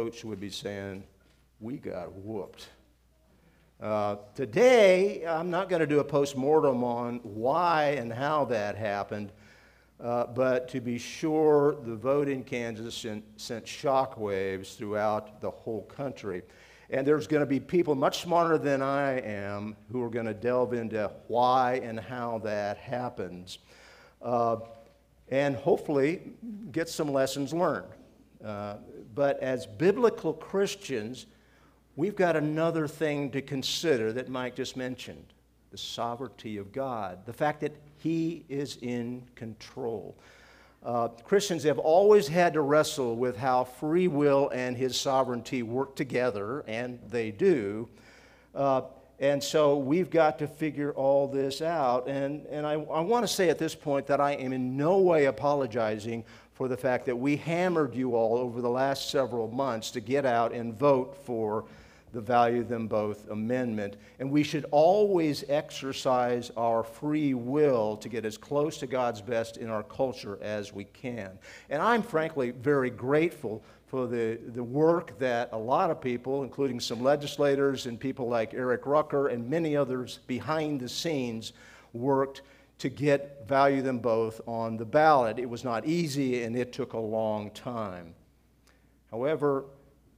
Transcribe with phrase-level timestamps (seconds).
[0.00, 1.04] coach would be saying,
[1.60, 2.68] We got whooped.
[3.82, 9.30] Uh, today, I'm not going to do a postmortem on why and how that happened,
[10.02, 15.82] uh, but to be sure, the vote in Kansas sent, sent shockwaves throughout the whole
[15.82, 16.44] country.
[16.88, 20.34] And there's going to be people much smarter than I am who are going to
[20.34, 23.58] delve into why and how that happens.
[24.22, 24.56] Uh,
[25.28, 26.22] and hopefully
[26.72, 27.92] get some lessons learned.
[28.44, 28.76] Uh,
[29.14, 31.26] but as biblical Christians,
[31.96, 35.24] we've got another thing to consider that Mike just mentioned
[35.70, 40.16] the sovereignty of God, the fact that He is in control.
[40.82, 45.94] Uh, Christians have always had to wrestle with how free will and His sovereignty work
[45.94, 47.88] together, and they do.
[48.54, 48.82] Uh,
[49.20, 52.08] and so we've got to figure all this out.
[52.08, 54.98] And, and I, I want to say at this point that I am in no
[54.98, 56.24] way apologizing
[56.60, 60.26] for the fact that we hammered you all over the last several months to get
[60.26, 61.64] out and vote for
[62.12, 63.96] the value them both amendment.
[64.18, 69.56] And we should always exercise our free will to get as close to God's best
[69.56, 71.30] in our culture as we can.
[71.70, 76.78] And I'm frankly very grateful for the, the work that a lot of people, including
[76.78, 81.54] some legislators and people like Eric Rucker and many others behind the scenes,
[81.94, 82.42] worked
[82.80, 85.38] to get value them both on the ballot.
[85.38, 88.14] It was not easy and it took a long time.
[89.10, 89.66] However,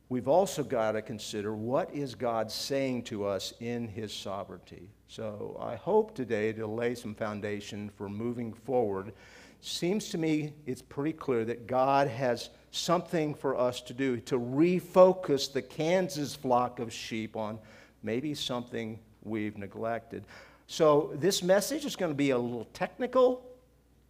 [0.08, 4.88] we've also got to consider what is God saying to us in his sovereignty.
[5.08, 9.12] So I hope today to lay some foundation for moving forward.
[9.60, 14.38] Seems to me it's pretty clear that God has something for us to do to
[14.38, 17.58] refocus the Kansas flock of sheep on
[18.04, 20.24] maybe something we've neglected.
[20.66, 23.44] So this message is going to be a little technical,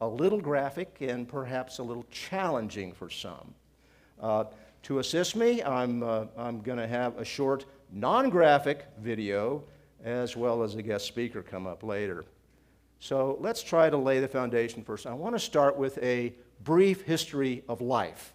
[0.00, 3.54] a little graphic, and perhaps a little challenging for some.
[4.20, 4.44] Uh,
[4.84, 9.62] to assist me, I'm, uh, I'm going to have a short non graphic video
[10.04, 12.24] as well as a guest speaker come up later.
[12.98, 15.06] So let's try to lay the foundation first.
[15.06, 16.32] I want to start with a
[16.64, 18.32] brief history of life.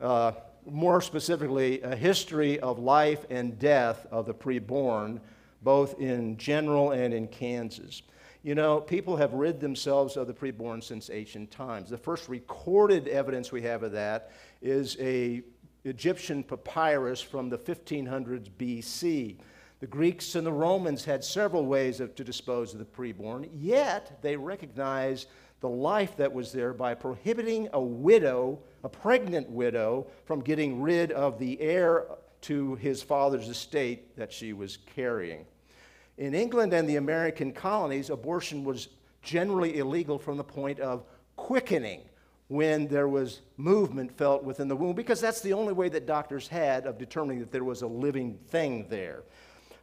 [0.00, 0.32] Uh,
[0.64, 5.20] more specifically, a history of life and death of the preborn,
[5.66, 8.02] both in general and in Kansas.
[8.44, 11.90] You know, people have rid themselves of the preborn since ancient times.
[11.90, 14.30] The first recorded evidence we have of that
[14.62, 15.42] is a
[15.82, 19.38] Egyptian papyrus from the 1500s BC.
[19.80, 24.22] The Greeks and the Romans had several ways of, to dispose of the preborn, yet
[24.22, 25.26] they recognized
[25.58, 31.10] the life that was there by prohibiting a widow, a pregnant widow, from getting rid
[31.10, 32.06] of the heir
[32.42, 35.44] to his father's estate that she was carrying.
[36.18, 38.88] In England and the American colonies, abortion was
[39.22, 41.04] generally illegal from the point of
[41.36, 42.00] quickening
[42.48, 46.46] when there was movement felt within the womb, because that's the only way that doctors
[46.46, 49.24] had of determining that there was a living thing there.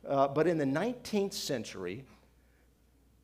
[0.07, 2.03] Uh, but in the 19th century,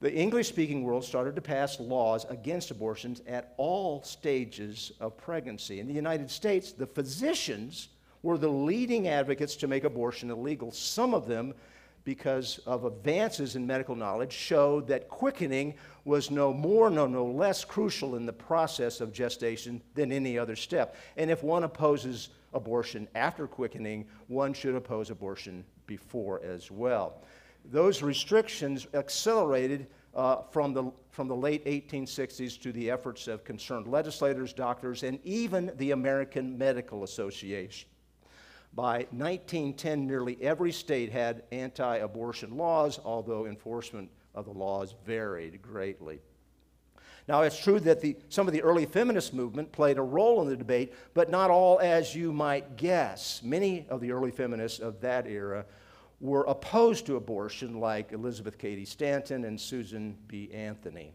[0.01, 5.79] the English speaking world started to pass laws against abortions at all stages of pregnancy.
[5.79, 7.89] In the United States, the physicians
[8.21, 10.71] were the leading advocates to make abortion illegal.
[10.71, 11.53] Some of them
[12.09, 15.75] because of advances in medical knowledge, showed that quickening
[16.05, 20.55] was no more, no, no less crucial in the process of gestation than any other
[20.55, 20.95] step.
[21.17, 27.21] And if one opposes abortion after quickening, one should oppose abortion before as well.
[27.63, 33.85] Those restrictions accelerated uh, from, the, from the late 1860s to the efforts of concerned
[33.85, 37.87] legislators, doctors, and even the American Medical Association.
[38.73, 45.61] By 1910, nearly every state had anti abortion laws, although enforcement of the laws varied
[45.61, 46.19] greatly.
[47.27, 50.49] Now, it's true that the, some of the early feminist movement played a role in
[50.49, 53.41] the debate, but not all as you might guess.
[53.43, 55.65] Many of the early feminists of that era
[56.19, 60.49] were opposed to abortion, like Elizabeth Cady Stanton and Susan B.
[60.51, 61.13] Anthony.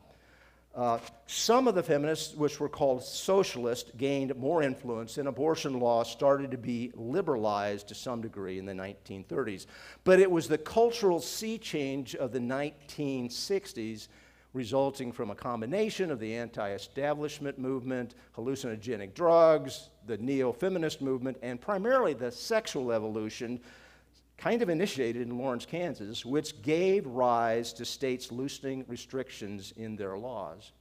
[0.74, 6.02] Uh, some of the feminists, which were called socialists, gained more influence, and abortion law
[6.02, 9.66] started to be liberalized to some degree in the 1930s.
[10.02, 14.08] But it was the cultural sea change of the 1960s,
[14.52, 21.36] resulting from a combination of the anti establishment movement, hallucinogenic drugs, the neo feminist movement,
[21.42, 23.60] and primarily the sexual evolution
[24.36, 30.18] kind of initiated in Lawrence, Kansas, which gave rise to states loosening restrictions in their
[30.18, 30.72] laws.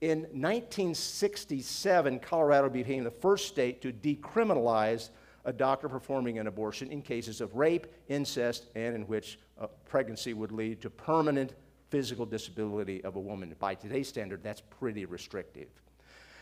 [0.00, 5.10] In 1967, Colorado became the first state to decriminalize
[5.44, 10.34] a doctor performing an abortion in cases of rape, incest, and in which a pregnancy
[10.34, 11.54] would lead to permanent
[11.90, 13.54] physical disability of a woman.
[13.58, 15.68] By today's standard, that's pretty restrictive.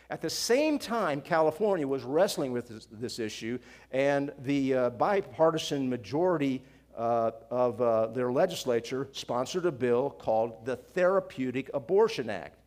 [0.09, 3.59] At the same time, California was wrestling with this, this issue,
[3.91, 6.63] and the uh, bipartisan majority
[6.97, 12.59] uh, of uh, their legislature sponsored a bill called the Therapeutic Abortion Act.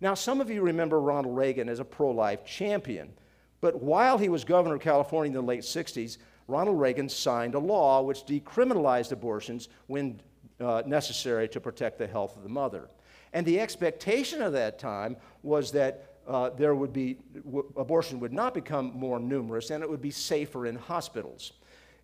[0.00, 3.12] Now, some of you remember Ronald Reagan as a pro life champion,
[3.60, 6.16] but while he was governor of California in the late 60s,
[6.48, 10.20] Ronald Reagan signed a law which decriminalized abortions when
[10.60, 12.88] uh, necessary to protect the health of the mother.
[13.32, 18.32] And the expectation of that time was that uh, there would be, w- abortion would
[18.32, 21.52] not become more numerous and it would be safer in hospitals.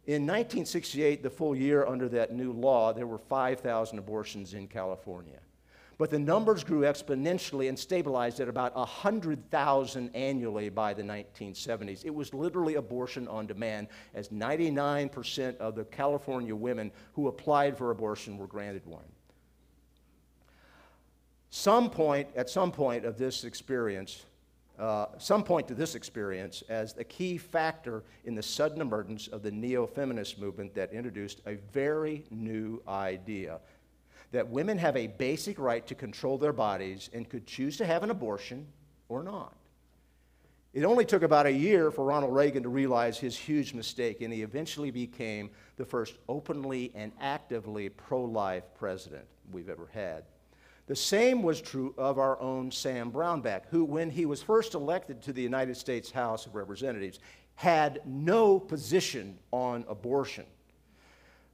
[0.06, 5.40] In 1968, the full year under that new law, there were 5,000 abortions in California.
[5.98, 12.04] But the numbers grew exponentially and stabilized at about 100,000 annually by the 1970s.
[12.04, 17.90] It was literally abortion on demand, as 99% of the California women who applied for
[17.90, 19.04] abortion were granted one.
[21.50, 24.26] Some point, at some point of this experience,
[24.78, 29.42] uh, some point to this experience as a key factor in the sudden emergence of
[29.42, 33.60] the neo feminist movement that introduced a very new idea
[34.32, 38.02] that women have a basic right to control their bodies and could choose to have
[38.02, 38.66] an abortion
[39.08, 39.54] or not.
[40.74, 44.30] It only took about a year for Ronald Reagan to realize his huge mistake, and
[44.30, 45.48] he eventually became
[45.78, 50.24] the first openly and actively pro life president we've ever had.
[50.86, 55.20] The same was true of our own Sam Brownback, who, when he was first elected
[55.22, 57.18] to the United States House of Representatives,
[57.56, 60.46] had no position on abortion.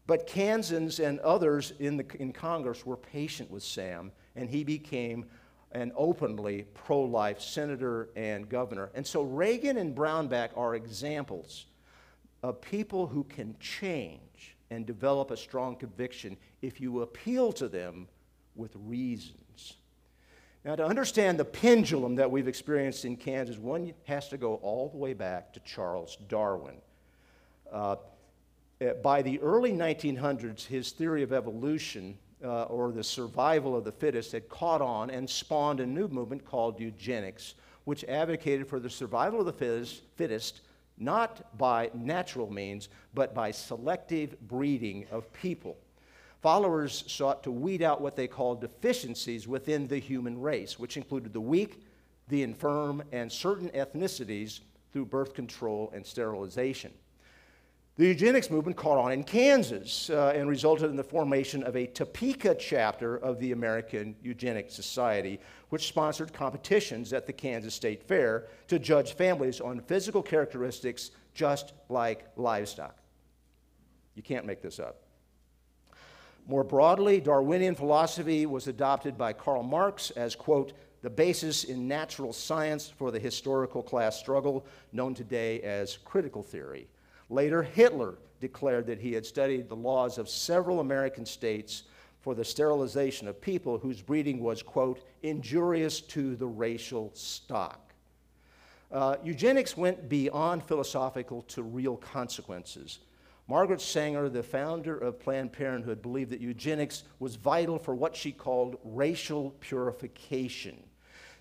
[0.07, 5.25] But Kansans and others in, the, in Congress were patient with Sam, and he became
[5.71, 8.91] an openly pro life senator and governor.
[8.95, 11.67] And so Reagan and Brownback are examples
[12.43, 18.09] of people who can change and develop a strong conviction if you appeal to them
[18.55, 19.75] with reasons.
[20.65, 24.89] Now, to understand the pendulum that we've experienced in Kansas, one has to go all
[24.89, 26.77] the way back to Charles Darwin.
[27.71, 27.97] Uh,
[29.03, 34.33] by the early 1900s, his theory of evolution, uh, or the survival of the fittest,
[34.33, 37.55] had caught on and spawned a new movement called eugenics,
[37.85, 40.61] which advocated for the survival of the fittest, fittest
[40.99, 45.77] not by natural means, but by selective breeding of people
[46.43, 51.33] followers sought to weed out what they called deficiencies within the human race, which included
[51.33, 51.81] the weak,
[52.29, 54.61] the infirm, and certain ethnicities
[54.93, 56.93] through birth control and sterilization.
[57.97, 61.87] The eugenics movement caught on in Kansas uh, and resulted in the formation of a
[61.87, 68.49] Topeka chapter of the American Eugenics Society, which sponsored competitions at the Kansas State Fair
[68.69, 72.97] to judge families on physical characteristics just like livestock.
[74.15, 75.02] You can't make this up.
[76.47, 80.73] More broadly, Darwinian philosophy was adopted by Karl Marx as, quote,
[81.03, 86.89] the basis in natural science for the historical class struggle, known today as critical theory.
[87.29, 91.85] Later, Hitler declared that he had studied the laws of several American states
[92.21, 97.93] for the sterilization of people whose breeding was, quote, injurious to the racial stock.
[98.93, 103.01] Uh, eugenics went beyond philosophical to real consequences.
[103.49, 108.33] Margaret Sanger, the founder of Planned Parenthood, believed that eugenics was vital for what she
[108.33, 110.83] called racial purification.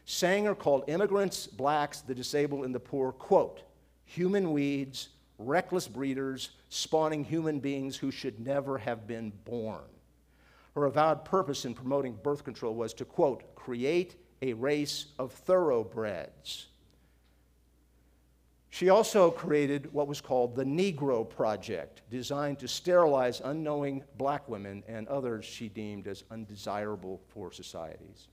[0.05, 3.61] Sanger called immigrants, blacks, the disabled, and the poor, quote,
[4.03, 9.83] human weeds, reckless breeders, spawning human beings who should never have been born.
[10.75, 16.67] Her avowed purpose in promoting birth control was to, quote, create a race of thoroughbreds
[18.71, 24.81] she also created what was called the Negro Project, designed to sterilize unknowing black women
[24.87, 28.29] and others she deemed as undesirable for societies.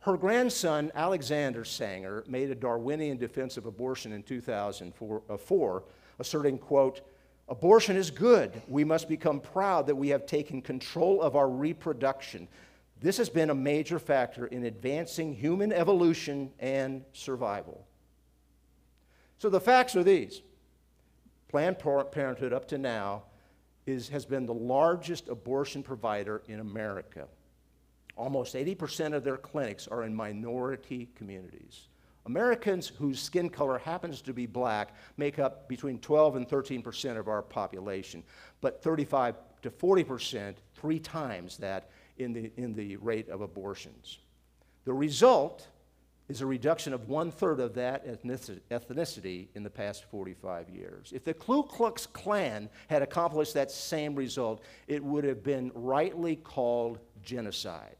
[0.00, 5.80] Her grandson, Alexander Sanger, made a Darwinian defense of abortion in 2004, uh,
[6.18, 7.00] asserting, quote,
[7.48, 8.60] Abortion is good.
[8.68, 12.48] We must become proud that we have taken control of our reproduction.
[13.00, 17.87] This has been a major factor in advancing human evolution and survival.
[19.38, 20.42] So the facts are these
[21.48, 23.22] Planned Parenthood, up to now,
[23.86, 27.26] is, has been the largest abortion provider in America.
[28.16, 31.88] Almost 80% of their clinics are in minority communities.
[32.26, 37.28] Americans whose skin color happens to be black make up between 12 and 13% of
[37.28, 38.22] our population,
[38.60, 44.18] but 35 to 40%, three times that in the, in the rate of abortions.
[44.84, 45.66] The result
[46.28, 51.12] is a reduction of one third of that ethnicity in the past 45 years.
[51.14, 56.36] If the Ku Klux Klan had accomplished that same result, it would have been rightly
[56.36, 57.96] called genocide.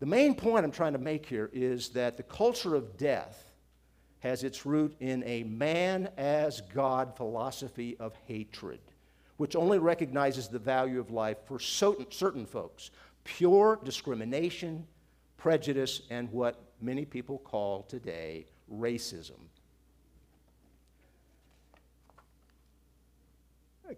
[0.00, 3.52] The main point I'm trying to make here is that the culture of death
[4.20, 8.80] has its root in a man as God philosophy of hatred,
[9.36, 12.90] which only recognizes the value of life for certain, certain folks
[13.24, 14.86] pure discrimination,
[15.48, 19.38] prejudice, and what many people call today racism.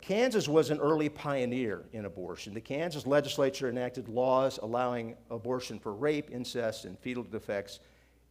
[0.01, 2.55] Kansas was an early pioneer in abortion.
[2.55, 7.81] The Kansas legislature enacted laws allowing abortion for rape, incest, and fetal defects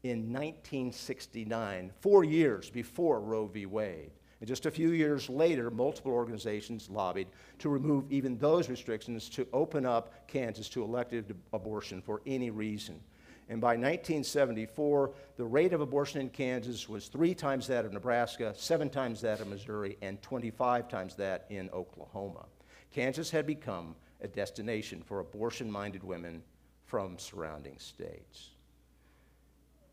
[0.03, 3.65] in 1969, four years before Roe v.
[3.65, 4.11] Wade.
[4.39, 7.27] And just a few years later, multiple organizations lobbied
[7.59, 13.01] to remove even those restrictions to open up Kansas to elective abortion for any reason.
[13.49, 18.53] And by 1974, the rate of abortion in Kansas was three times that of Nebraska,
[18.55, 22.45] seven times that of Missouri, and 25 times that in Oklahoma.
[22.91, 26.43] Kansas had become a destination for abortion minded women
[26.85, 28.49] from surrounding states.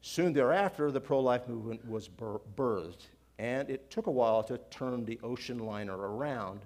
[0.02, 3.06] Soon thereafter, the pro life movement was birthed,
[3.38, 6.60] and it took a while to turn the ocean liner around.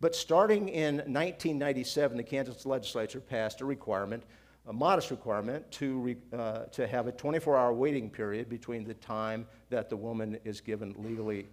[0.00, 4.24] But starting in 1997, the Kansas legislature passed a requirement
[4.66, 8.94] a modest requirement to, re, uh, to have a 24 hour waiting period between the
[8.94, 11.46] time that the woman is given legally,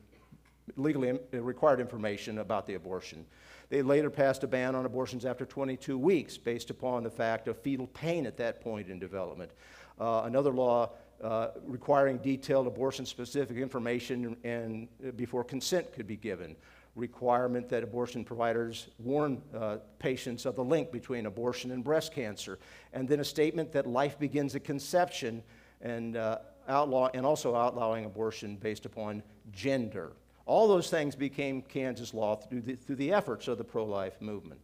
[0.76, 3.26] legally required information about the abortion.
[3.70, 7.58] They later passed a ban on abortions after 22 weeks based upon the fact of
[7.58, 9.52] fetal pain at that point in development.
[10.00, 10.92] Uh, another law
[11.24, 16.56] uh, requiring detailed abortion specific information and, and before consent could be given
[16.98, 22.58] requirement that abortion providers warn uh, patients of the link between abortion and breast cancer,
[22.92, 25.44] and then a statement that life begins at conception
[25.82, 29.22] and, uh, outlaw, and also outlawing abortion based upon
[29.52, 30.12] gender.
[30.46, 34.20] All those things became Kansas law through the, through the efforts of the pro life
[34.20, 34.62] movement.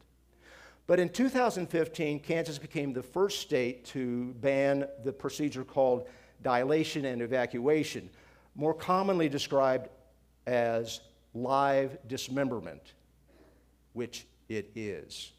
[0.87, 6.07] But in 2015, Kansas became the first state to ban the procedure called
[6.43, 8.09] dilation and evacuation,
[8.55, 9.89] more commonly described
[10.45, 11.01] as
[11.33, 12.93] live dismemberment,
[13.93, 15.31] which it is.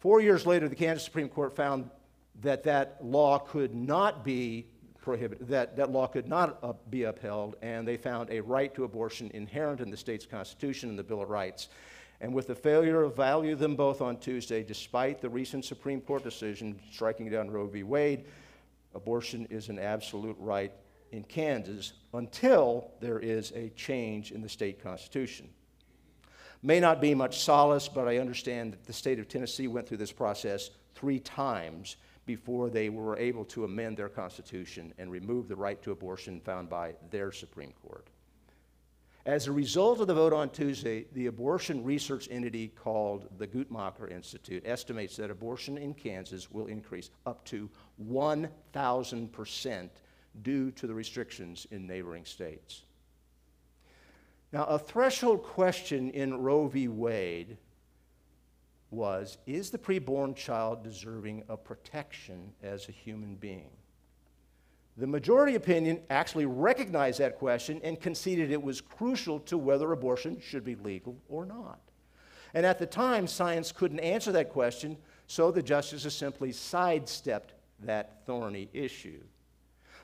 [0.00, 1.90] Four years later, the Kansas Supreme Court found
[2.42, 4.66] that that law could not be
[5.00, 8.84] prohibited, that that law could not uh, be upheld, and they found a right to
[8.84, 11.68] abortion inherent in the state's constitution and the Bill of Rights.
[12.22, 16.22] And with the failure of value them both on Tuesday, despite the recent Supreme Court
[16.22, 17.82] decision striking down Roe v.
[17.82, 18.24] Wade,
[18.94, 20.72] abortion is an absolute right
[21.12, 25.48] in Kansas until there is a change in the state constitution.
[26.62, 29.96] May not be much solace, but I understand that the state of Tennessee went through
[29.96, 35.56] this process three times before they were able to amend their constitution and remove the
[35.56, 38.06] right to abortion found by their Supreme Court.
[39.26, 44.10] As a result of the vote on Tuesday, the abortion research entity called the Guttmacher
[44.10, 49.92] Institute estimates that abortion in Kansas will increase up to 1,000 percent
[50.42, 52.84] due to the restrictions in neighboring states.
[54.52, 56.88] Now, a threshold question in Roe v.
[56.88, 57.58] Wade
[58.90, 63.70] was Is the preborn child deserving of protection as a human being?
[64.96, 70.40] The majority opinion actually recognized that question and conceded it was crucial to whether abortion
[70.40, 71.80] should be legal or not.
[72.54, 78.26] And at the time, science couldn't answer that question, so the justices simply sidestepped that
[78.26, 79.20] thorny issue.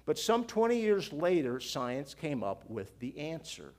[0.04, 3.74] But some 20 years later, science came up with the answer.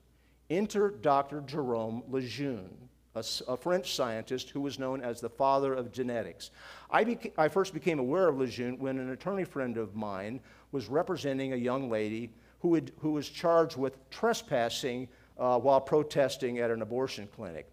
[0.50, 1.42] Enter Dr.
[1.42, 6.52] Jerome Lejeune, a, a, French scientist who was known as the father of genetics.
[6.92, 11.54] I, I first became aware of Lejeune when an attorney friend of mine was representing
[11.54, 15.08] a young lady who, had, who was charged with trespassing
[15.38, 17.68] uh, while protesting at an abortion clinic.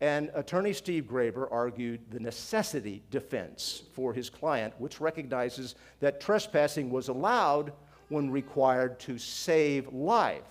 [0.00, 6.90] And attorney Steve Graber argued the necessity defense for his client, which recognizes that trespassing
[6.90, 7.72] was allowed
[8.08, 10.44] when required to save life.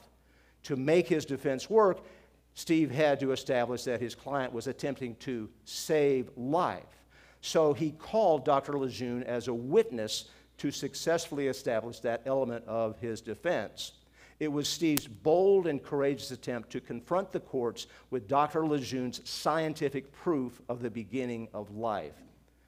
[0.64, 2.00] To make his defense work,
[2.56, 6.84] Steve had to establish that his client was attempting to save life.
[7.42, 8.80] So he called Dr.
[8.80, 10.26] Lejeune as a witness
[10.58, 13.94] to successfully establish that element of his defense.
[14.40, 18.66] It was Steve's bold and courageous attempt to confront the courts with Dr.
[18.66, 22.16] Lejeune's scientific proof of the beginning of life.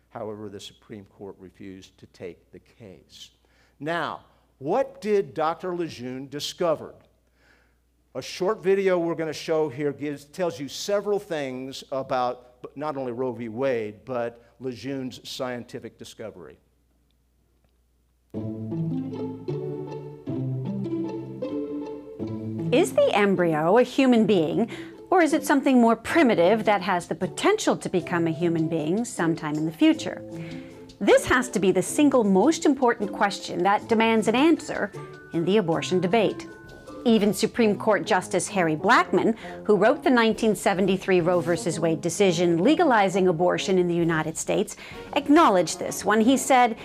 [0.10, 3.32] However, the Supreme Court refused to take the case.
[3.80, 4.22] Now,
[4.60, 5.76] what did Dr.
[5.76, 6.96] Lejeune discover?
[8.16, 12.98] A short video we're going to show here gives, tells you several things about not
[12.98, 13.50] only Roe v.
[13.50, 16.58] Wade, but Lejeune's scientific discovery.
[22.72, 24.70] Is the embryo a human being,
[25.10, 29.06] or is it something more primitive that has the potential to become a human being
[29.06, 30.22] sometime in the future?
[31.00, 34.92] This has to be the single most important question that demands an answer
[35.32, 36.46] in the abortion debate.
[37.06, 41.80] Even Supreme Court Justice Harry Blackmun, who wrote the 1973 Roe v.
[41.80, 44.76] Wade decision legalizing abortion in the United States,
[45.14, 46.76] acknowledged this when he said,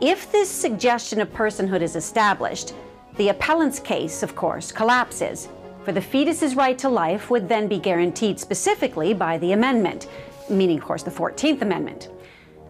[0.00, 2.72] If this suggestion of personhood is established,
[3.16, 5.48] the appellant's case, of course, collapses,
[5.84, 10.08] for the fetus's right to life would then be guaranteed specifically by the amendment,
[10.50, 12.10] meaning, of course, the 14th Amendment.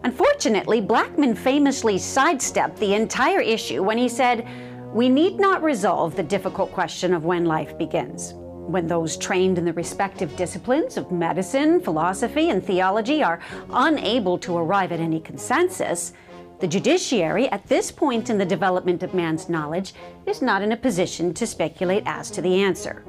[0.05, 4.47] Unfortunately, Blackmun famously sidestepped the entire issue when he said,
[4.93, 8.35] We need not resolve the difficult question of when life begins.
[8.35, 14.59] When those trained in the respective disciplines of medicine, philosophy, and theology are unable to
[14.59, 16.13] arrive at any consensus,
[16.59, 19.93] the judiciary, at this point in the development of man's knowledge,
[20.25, 23.05] is not in a position to speculate as to the answer.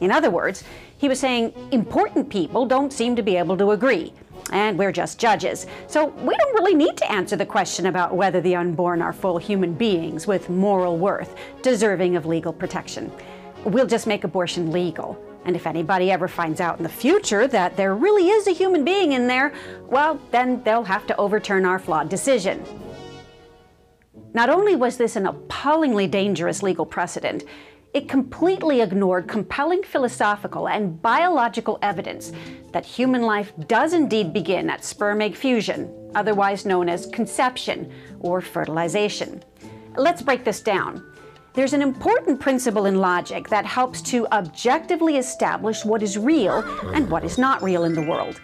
[0.00, 0.64] In other words,
[0.98, 4.12] he was saying important people don't seem to be able to agree,
[4.52, 5.66] and we're just judges.
[5.86, 9.38] So we don't really need to answer the question about whether the unborn are full
[9.38, 13.10] human beings with moral worth, deserving of legal protection.
[13.64, 15.22] We'll just make abortion legal.
[15.44, 18.84] And if anybody ever finds out in the future that there really is a human
[18.84, 19.52] being in there,
[19.86, 22.62] well, then they'll have to overturn our flawed decision.
[24.32, 27.44] Not only was this an appallingly dangerous legal precedent,
[27.92, 32.32] it completely ignored compelling philosophical and biological evidence
[32.72, 38.40] that human life does indeed begin at sperm egg fusion, otherwise known as conception or
[38.40, 39.42] fertilization.
[39.96, 41.04] Let's break this down.
[41.52, 46.62] There's an important principle in logic that helps to objectively establish what is real
[46.94, 48.40] and what is not real in the world.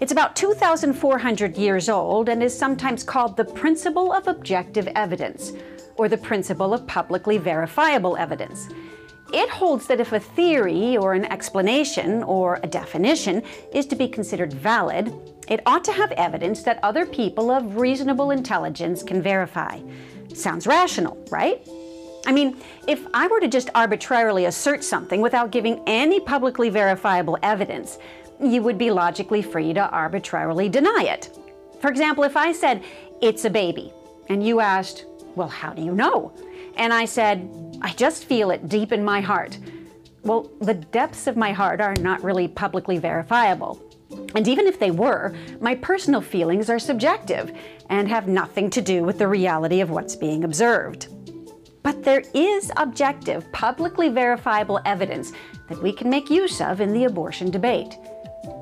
[0.00, 5.52] It's about 2,400 years old and is sometimes called the principle of objective evidence,
[5.96, 8.68] or the principle of publicly verifiable evidence.
[9.32, 14.08] It holds that if a theory or an explanation or a definition is to be
[14.08, 15.14] considered valid,
[15.48, 19.78] it ought to have evidence that other people of reasonable intelligence can verify.
[20.34, 21.64] Sounds rational, right?
[22.26, 22.56] I mean,
[22.86, 27.98] if I were to just arbitrarily assert something without giving any publicly verifiable evidence,
[28.42, 31.36] you would be logically free to arbitrarily deny it.
[31.80, 32.82] For example, if I said,
[33.20, 33.92] it's a baby,
[34.28, 36.32] and you asked, well, how do you know?
[36.76, 37.48] And I said,
[37.82, 39.58] I just feel it deep in my heart.
[40.22, 43.82] Well, the depths of my heart are not really publicly verifiable.
[44.34, 47.52] And even if they were, my personal feelings are subjective
[47.88, 51.08] and have nothing to do with the reality of what's being observed.
[51.82, 55.32] But there is objective, publicly verifiable evidence
[55.68, 57.96] that we can make use of in the abortion debate.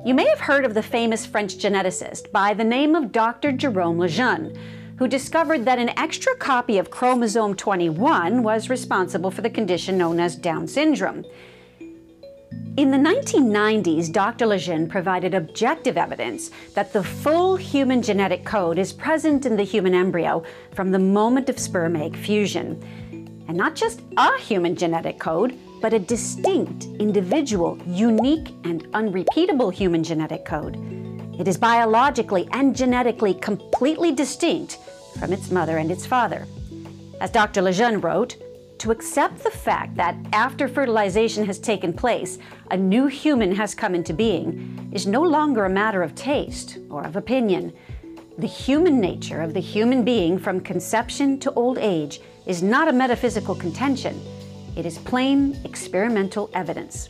[0.05, 3.51] You may have heard of the famous French geneticist by the name of Dr.
[3.51, 4.57] Jerome Lejeune,
[4.97, 10.19] who discovered that an extra copy of chromosome 21 was responsible for the condition known
[10.19, 11.23] as Down syndrome.
[12.77, 14.45] In the 1990s, Dr.
[14.45, 19.95] Lejeune provided objective evidence that the full human genetic code is present in the human
[19.95, 20.43] embryo
[20.75, 22.83] from the moment of sperm egg fusion
[23.47, 30.03] and not just a human genetic code, but a distinct, individual, unique, and unrepeatable human
[30.03, 30.75] genetic code.
[31.39, 34.79] It is biologically and genetically completely distinct
[35.19, 36.47] from its mother and its father.
[37.21, 37.61] As Dr.
[37.61, 38.37] Lejeune wrote,
[38.79, 42.37] to accept the fact that after fertilization has taken place,
[42.69, 47.03] a new human has come into being is no longer a matter of taste or
[47.03, 47.73] of opinion.
[48.37, 52.93] The human nature of the human being from conception to old age is not a
[52.93, 54.19] metaphysical contention,
[54.75, 57.09] it is plain experimental evidence.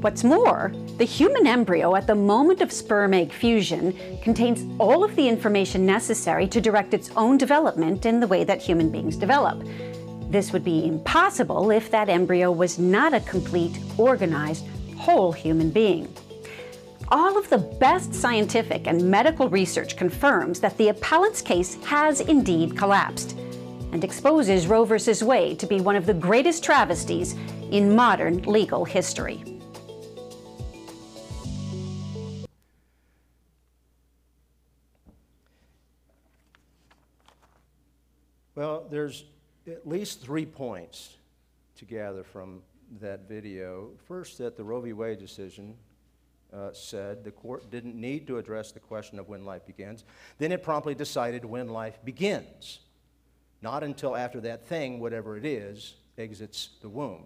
[0.00, 5.14] What's more, the human embryo at the moment of sperm egg fusion contains all of
[5.14, 9.62] the information necessary to direct its own development in the way that human beings develop.
[10.28, 14.64] This would be impossible if that embryo was not a complete, organized,
[14.96, 16.12] whole human being.
[17.12, 22.76] All of the best scientific and medical research confirms that the appellant's case has indeed
[22.76, 23.36] collapsed
[23.92, 24.96] and exposes Roe v.
[25.22, 27.34] Wade to be one of the greatest travesties
[27.70, 29.44] in modern legal history.
[38.54, 39.24] Well, there's
[39.66, 41.16] at least three points
[41.76, 42.62] to gather from
[43.00, 43.90] that video.
[44.06, 44.92] First, that the Roe v.
[44.92, 45.74] Wade decision
[46.52, 50.04] uh, said the court didn't need to address the question of when life begins.
[50.38, 52.80] Then it promptly decided when life begins
[53.62, 57.24] not until after that thing, whatever it is, exits the womb.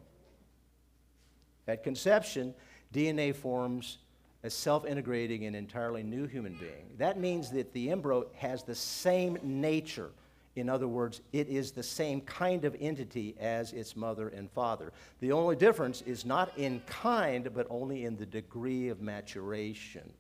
[1.66, 2.55] At conception,
[2.92, 3.99] DNA forms
[4.42, 6.90] a self integrating and entirely new human being.
[6.99, 10.11] That means that the embryo has the same nature.
[10.55, 14.92] In other words, it is the same kind of entity as its mother and father.
[15.20, 20.12] The only difference is not in kind, but only in the degree of maturation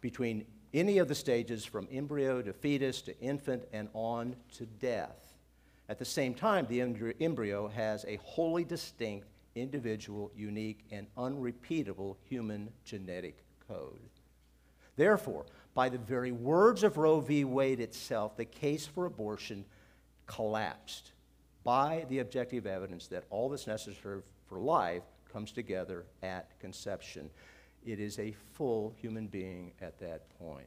[0.00, 5.25] between any of the stages from embryo to fetus to infant and on to death.
[5.88, 6.80] At the same time, the
[7.20, 14.00] embryo has a wholly distinct, individual, unique, and unrepeatable human genetic code.
[14.96, 17.44] Therefore, by the very words of Roe v.
[17.44, 19.64] Wade itself, the case for abortion
[20.26, 21.12] collapsed
[21.62, 27.30] by the objective evidence that all that's necessary for life comes together at conception.
[27.84, 30.66] It is a full human being at that point.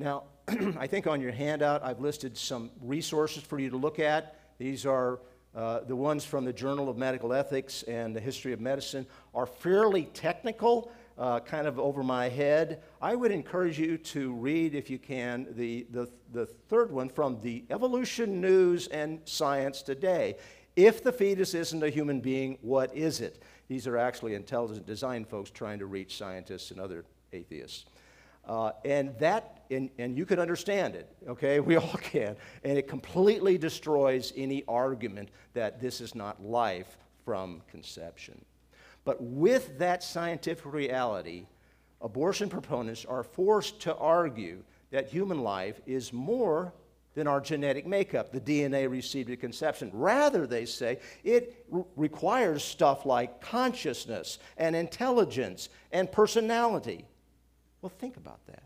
[0.00, 0.22] Now,
[0.78, 4.40] I think on your handout, I've listed some resources for you to look at.
[4.56, 5.20] These are
[5.54, 9.44] uh, the ones from the Journal of Medical Ethics and the History of Medicine are
[9.44, 12.82] fairly technical, uh, kind of over my head.
[13.02, 17.38] I would encourage you to read, if you can, the, the, the third one from
[17.42, 20.38] the Evolution News and Science Today.
[20.76, 23.42] If the fetus isn't a human being, what is it?
[23.68, 27.84] These are actually intelligent design folks trying to reach scientists and other atheists.
[28.50, 31.60] Uh, and that, and, and you can understand it, okay?
[31.70, 32.34] We all can.
[32.64, 38.44] And it completely destroys any argument that this is not life from conception.
[39.04, 41.46] But with that scientific reality,
[42.00, 46.72] abortion proponents are forced to argue that human life is more
[47.14, 49.92] than our genetic makeup, the DNA received at conception.
[49.94, 57.04] Rather, they say, it re- requires stuff like consciousness and intelligence and personality.
[57.82, 58.62] Well, think about that.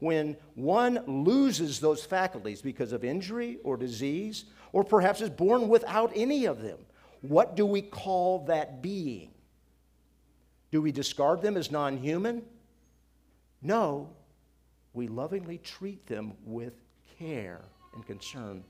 [0.00, 6.12] When one loses those faculties because of injury or disease, or perhaps is born without
[6.14, 6.78] any of them,
[7.22, 9.30] what do we call that being?
[10.70, 12.42] Do we discard them as non human?
[13.62, 14.10] No.
[14.92, 16.74] We lovingly treat them with
[17.18, 17.62] care
[17.94, 18.64] and concern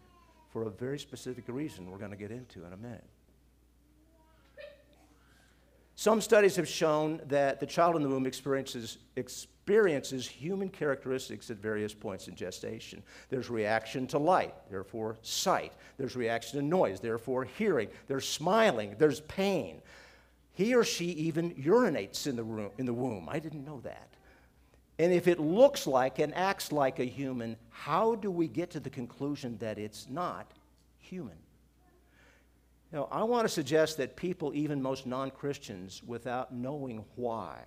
[0.52, 3.04] for a very specific reason we're going to get into in a minute.
[5.96, 8.98] Some studies have shown that the child in the womb experiences,
[9.64, 13.02] experiences human characteristics at various points in gestation.
[13.30, 15.72] There's reaction to light, therefore sight.
[15.96, 17.88] There's reaction to noise, therefore hearing.
[18.06, 19.80] There's smiling, there's pain.
[20.52, 23.26] He or she even urinates in the, room, in the womb.
[23.26, 24.10] I didn't know that.
[24.98, 28.80] And if it looks like and acts like a human, how do we get to
[28.80, 30.52] the conclusion that it's not
[30.98, 31.38] human?
[32.92, 37.62] Now, I want to suggest that people, even most non Christians, without knowing why,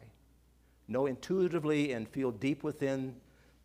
[0.88, 3.15] know intuitively and feel deep within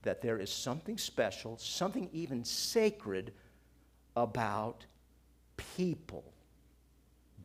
[0.02, 3.32] that there is something special, something even sacred
[4.16, 4.84] about
[5.76, 6.24] people.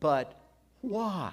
[0.00, 0.40] But
[0.80, 1.32] why?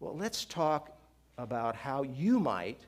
[0.00, 0.96] Well, let's talk
[1.38, 2.80] about how you might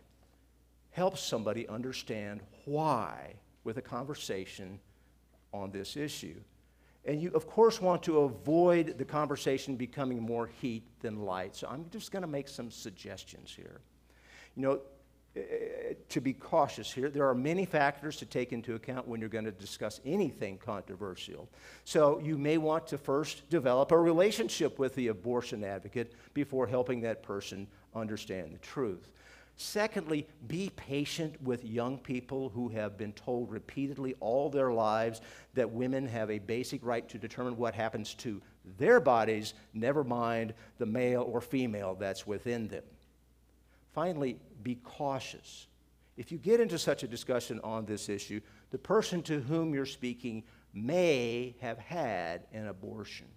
[0.91, 4.79] help somebody understand why with a conversation
[5.53, 6.41] on this issue.
[7.07, 11.55] And you, of course, want to avoid the conversation becoming more heat than light.
[11.55, 13.81] So I'm just going to make some suggestions here.
[14.57, 14.81] You know,
[15.37, 19.21] eh, eh, to be cautious here, there are many factors to take into account when
[19.21, 21.49] you're going to discuss anything controversial.
[21.85, 27.03] So you may want to first develop a relationship with the abortion advocate before helping
[27.03, 29.09] that person understand the truth.
[29.59, 35.23] Secondly, be patient with young people who have been told repeatedly all their lives
[35.55, 38.42] that women have a basic right to determine what happens to
[38.77, 42.83] their bodies, never mind the male or female that's within them.
[43.95, 45.69] Finally, be cautious.
[46.19, 48.40] If you get into such a discussion on this issue,
[48.71, 50.42] the person to whom you're speaking
[50.75, 53.29] may have had an abortion.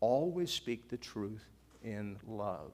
[0.00, 1.44] Always speak the truth
[1.84, 2.72] in love.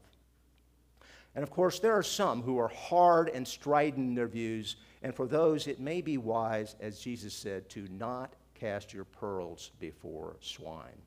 [1.34, 5.14] And of course, there are some who are hard and strident in their views, and
[5.14, 10.36] for those it may be wise, as Jesus said, to not cast your pearls before
[10.40, 11.00] swine.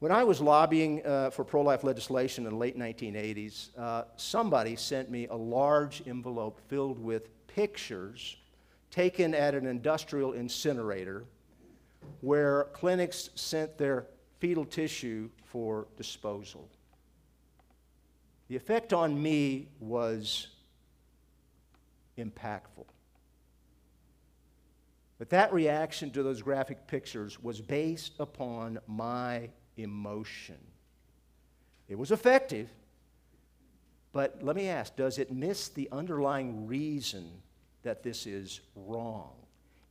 [0.00, 4.76] When I was lobbying uh, for pro life legislation in the late 1980s, uh, somebody
[4.76, 8.36] sent me a large envelope filled with pictures
[8.92, 11.24] taken at an industrial incinerator
[12.20, 14.06] where clinics sent their
[14.38, 16.68] fetal tissue for disposal.
[18.48, 20.48] The effect on me was
[22.16, 22.86] impactful.
[25.18, 30.58] But that reaction to those graphic pictures was based upon my emotion.
[31.88, 32.68] It was effective,
[34.12, 37.30] but let me ask does it miss the underlying reason
[37.82, 39.32] that this is wrong?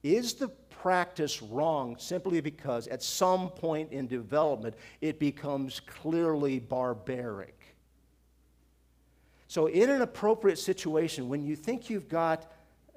[0.03, 7.56] Is the practice wrong simply because at some point in development it becomes clearly barbaric?
[9.47, 12.51] So, in an appropriate situation, when you think you've got,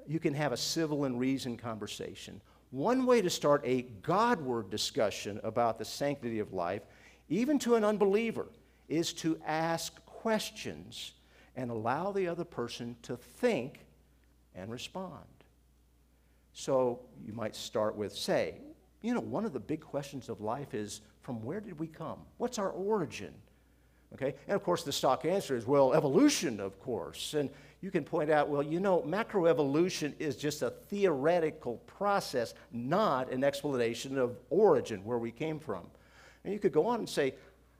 [0.07, 2.41] you can have a civil and reasoned conversation.
[2.71, 6.81] One way to start a Godward discussion about the sanctity of life,
[7.29, 8.47] even to an unbeliever,
[8.89, 11.13] is to ask questions
[11.55, 13.85] and allow the other person to think
[14.55, 15.25] and respond.
[16.53, 18.55] So you might start with, say,
[19.01, 22.19] you know, one of the big questions of life is from where did we come?
[22.37, 23.33] What's our origin?
[24.13, 24.35] Okay?
[24.47, 27.33] And of course, the stock answer is, well, evolution, of course.
[27.33, 27.49] And
[27.81, 33.43] you can point out, well, you know, macroevolution is just a theoretical process, not an
[33.43, 35.85] explanation of origin, where we came from.
[36.43, 37.35] And you could go on and say,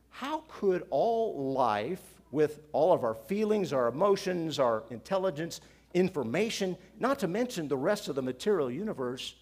[0.10, 5.60] how could all life, with all of our feelings, our emotions, our intelligence,
[5.94, 9.36] information, not to mention the rest of the material universe,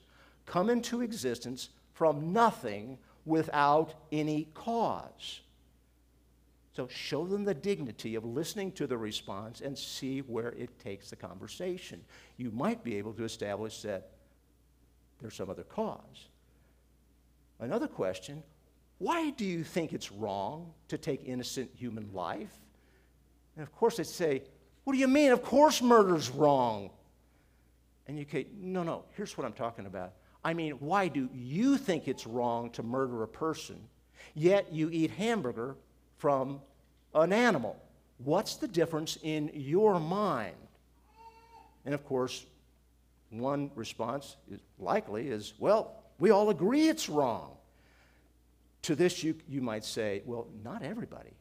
[0.46, 5.42] come into existence from nothing without any cause?
[6.72, 11.10] So show them the dignity of listening to the response and see where it takes
[11.10, 12.02] the conversation.
[12.38, 14.12] You might be able to establish that
[15.20, 16.28] there's some other cause.
[17.60, 18.44] Another question
[19.00, 22.52] why do you think it's wrong to take innocent human life?
[23.56, 24.44] And of course, they say,
[24.84, 25.32] What do you mean?
[25.32, 26.92] Of course, murder's wrong.
[28.08, 30.14] And you say, No, no, here's what I'm talking about.
[30.44, 33.80] I mean, why do you think it's wrong to murder a person,
[34.36, 35.76] yet you eat hamburger
[36.20, 36.62] from
[37.16, 37.76] an animal?
[38.24, 40.56] What's the difference in your mind?
[41.86, 42.46] And of course,
[43.32, 47.56] one response is likely is, well, we all agree it's wrong.
[48.84, 51.32] To this, you, you might say, well, not everybody.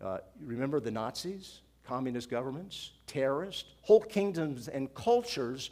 [0.00, 5.70] Uh, remember the Nazis, communist governments, terrorists, whole kingdoms and cultures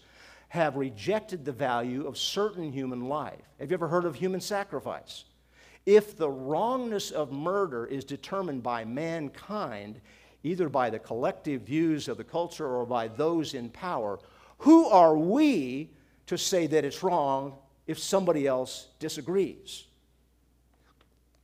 [0.49, 3.41] have rejected the value of certain human life.
[3.59, 5.25] Have you ever heard of human sacrifice?
[5.91, 10.01] If the wrongness of murder is determined by mankind,
[10.45, 14.21] either by the collective views of the culture or by those in power,
[14.59, 15.91] who are we
[16.29, 17.55] to say that it's wrong
[17.89, 19.87] if somebody else disagrees?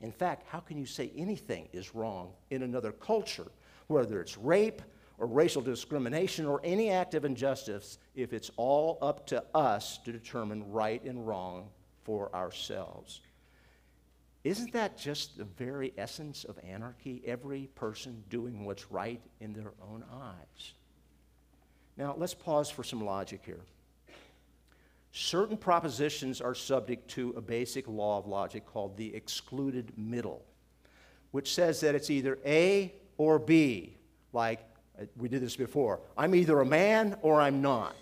[0.00, 3.50] In fact, how can you say anything is wrong in another culture,
[3.88, 4.80] whether it's rape
[5.18, 10.12] or racial discrimination or any act of injustice, if it's all up to us to
[10.12, 11.68] determine right and wrong
[12.04, 13.22] for ourselves?
[14.46, 17.20] Isn't that just the very essence of anarchy?
[17.26, 20.74] Every person doing what's right in their own eyes.
[21.96, 23.62] Now, let's pause for some logic here.
[25.10, 30.44] Certain propositions are subject to a basic law of logic called the excluded middle,
[31.32, 33.96] which says that it's either A or B.
[34.32, 34.60] Like
[34.96, 37.96] uh, we did this before I'm either a man or I'm not.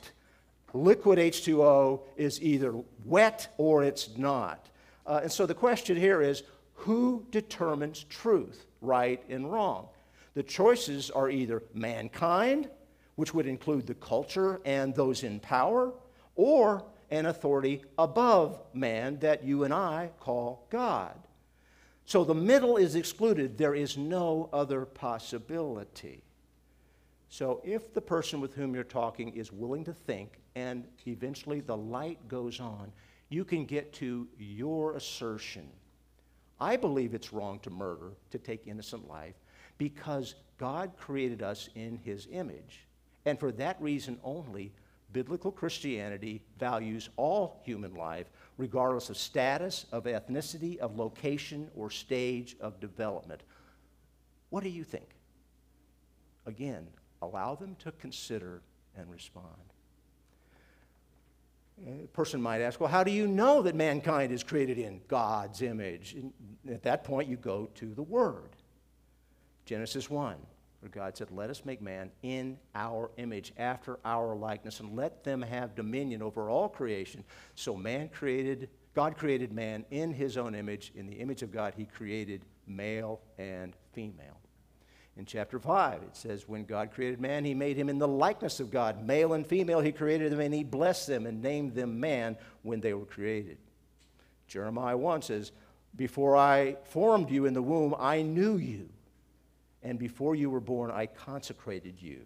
[0.75, 2.75] Liquid H2O is either
[3.07, 4.69] wet or it's not.
[5.07, 6.43] Uh, and so the question here is
[6.75, 9.89] who determines truth, right and wrong?
[10.35, 12.69] The choices are either mankind,
[13.15, 15.93] which would include the culture and those in power,
[16.35, 21.15] or an authority above man that you and I call God.
[22.07, 23.57] So the middle is excluded.
[23.57, 26.23] There is no other possibility.
[27.29, 31.77] So if the person with whom you're talking is willing to think and eventually the
[31.77, 32.93] light goes on,
[33.35, 35.69] you can get to your assertion.
[36.61, 39.35] I believe it's wrong to murder, to take innocent life,
[39.77, 42.87] because God created us in his image.
[43.27, 44.73] And for that reason only,
[45.13, 52.57] biblical Christianity values all human life, regardless of status, of ethnicity, of location, or stage
[52.61, 53.43] of development.
[54.51, 55.09] What do you think?
[56.47, 56.87] Again,
[57.21, 58.63] allow them to consider
[58.97, 59.74] and respond.
[61.87, 65.61] A person might ask, well, how do you know that mankind is created in God's
[65.61, 66.15] image?
[66.15, 66.33] And
[66.71, 68.51] at that point, you go to the Word.
[69.67, 70.37] Genesis 1,
[70.81, 75.25] where God said, Let us make man in our image, after our likeness, and let
[75.25, 77.25] them have dominion over all creation.
[77.55, 80.93] So man created, God created man in his own image.
[80.95, 84.39] In the image of God, he created male and female.
[85.17, 88.59] In chapter 5, it says, When God created man, he made him in the likeness
[88.59, 89.07] of God.
[89.07, 92.81] Male and female, he created them, and he blessed them and named them man when
[92.81, 93.59] they were created.
[94.49, 95.53] Jeremiah 1 says,
[95.95, 98.89] Before I formed you in the womb, I knew you.
[99.85, 102.23] And before you were born, I consecrated you.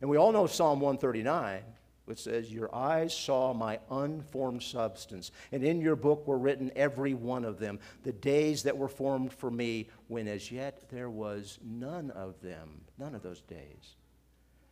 [0.00, 1.62] And we all know Psalm 139
[2.04, 7.14] which says, Your eyes saw my unformed substance, and in your book were written every
[7.14, 11.58] one of them, the days that were formed for me, when as yet there was
[11.64, 13.96] none of them, none of those days.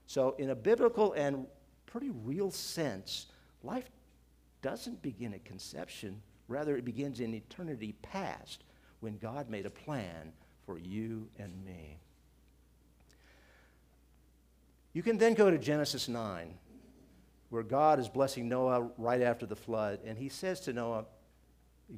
[0.07, 1.47] So, in a biblical and
[1.87, 3.27] pretty real sense,
[3.62, 3.90] life
[4.61, 8.64] doesn't begin at conception, rather, it begins in eternity past
[9.01, 10.33] when God made a plan
[10.66, 11.99] for you and me.
[14.92, 16.55] You can then go to Genesis 9
[17.53, 19.99] where God is blessing Noah right after the flood.
[20.07, 21.05] And he says to Noah,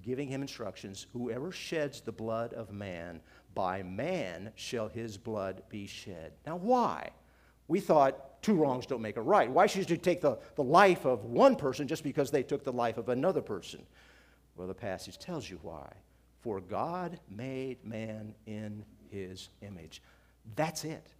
[0.03, 3.21] giving him instructions whoever sheds the blood of man,
[3.55, 6.33] by man shall his blood be shed.
[6.45, 7.11] Now, why?
[7.69, 9.49] We thought two wrongs don't make a right.
[9.49, 12.73] Why should you take the, the life of one person just because they took the
[12.73, 13.87] life of another person?
[14.57, 15.93] Well, the passage tells you why.
[16.41, 20.03] For God made man in his image.
[20.57, 21.15] That's it.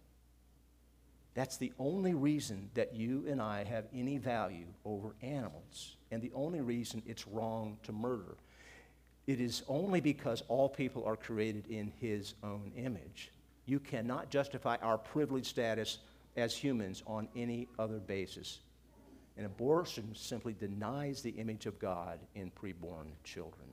[1.35, 6.31] That's the only reason that you and I have any value over animals, and the
[6.33, 8.37] only reason it's wrong to murder.
[9.27, 13.31] It is only because all people are created in his own image.
[13.65, 15.97] You cannot justify our privileged status
[16.37, 18.59] as humans on any other basis.
[19.35, 23.67] And abortion simply denies the image of God in preborn children.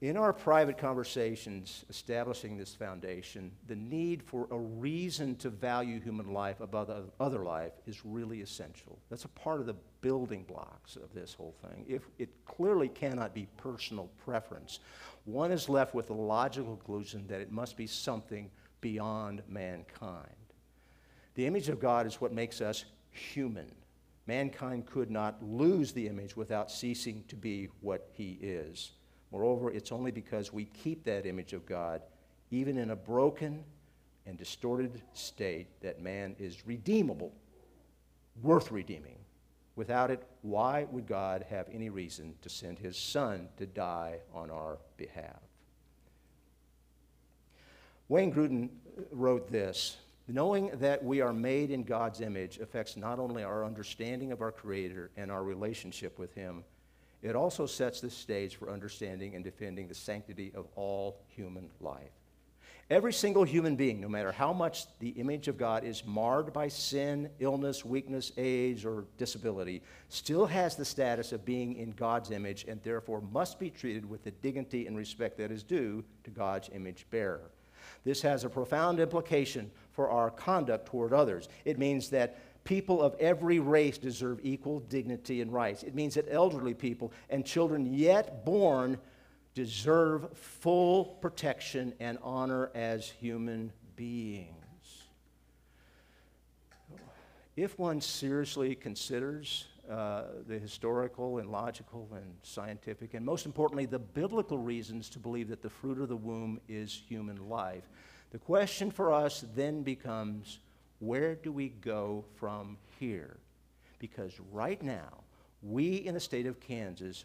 [0.00, 6.32] In our private conversations establishing this foundation, the need for a reason to value human
[6.32, 9.00] life above other life is really essential.
[9.10, 11.84] That's a part of the building blocks of this whole thing.
[11.88, 14.78] If it clearly cannot be personal preference,
[15.24, 20.30] one is left with the logical conclusion that it must be something beyond mankind.
[21.34, 23.74] The image of God is what makes us human.
[24.28, 28.92] Mankind could not lose the image without ceasing to be what he is.
[29.30, 32.02] Moreover, it's only because we keep that image of God,
[32.50, 33.64] even in a broken
[34.26, 37.32] and distorted state, that man is redeemable,
[38.42, 39.18] worth redeeming.
[39.76, 44.50] Without it, why would God have any reason to send his son to die on
[44.50, 45.40] our behalf?
[48.08, 48.70] Wayne Grudem
[49.12, 54.30] wrote this Knowing that we are made in God's image affects not only our understanding
[54.30, 56.64] of our Creator and our relationship with Him
[57.22, 62.12] it also sets the stage for understanding and defending the sanctity of all human life.
[62.90, 66.68] Every single human being, no matter how much the image of God is marred by
[66.68, 72.64] sin, illness, weakness, age, or disability, still has the status of being in God's image
[72.66, 76.70] and therefore must be treated with the dignity and respect that is due to God's
[76.72, 77.50] image bearer.
[78.04, 81.50] This has a profound implication for our conduct toward others.
[81.66, 85.82] It means that people of every race deserve equal dignity and rights.
[85.82, 88.98] It means that elderly people and children yet born
[89.54, 94.52] deserve full protection and honor as human beings.
[97.56, 103.98] If one seriously considers uh, the historical and logical and scientific, and most importantly, the
[103.98, 107.88] biblical reasons to believe that the fruit of the womb is human life,
[108.30, 110.58] the question for us then becomes
[111.00, 113.36] where do we go from here?
[113.98, 115.24] Because right now,
[115.62, 117.24] we in the state of Kansas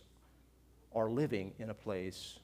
[0.95, 2.39] are living in a place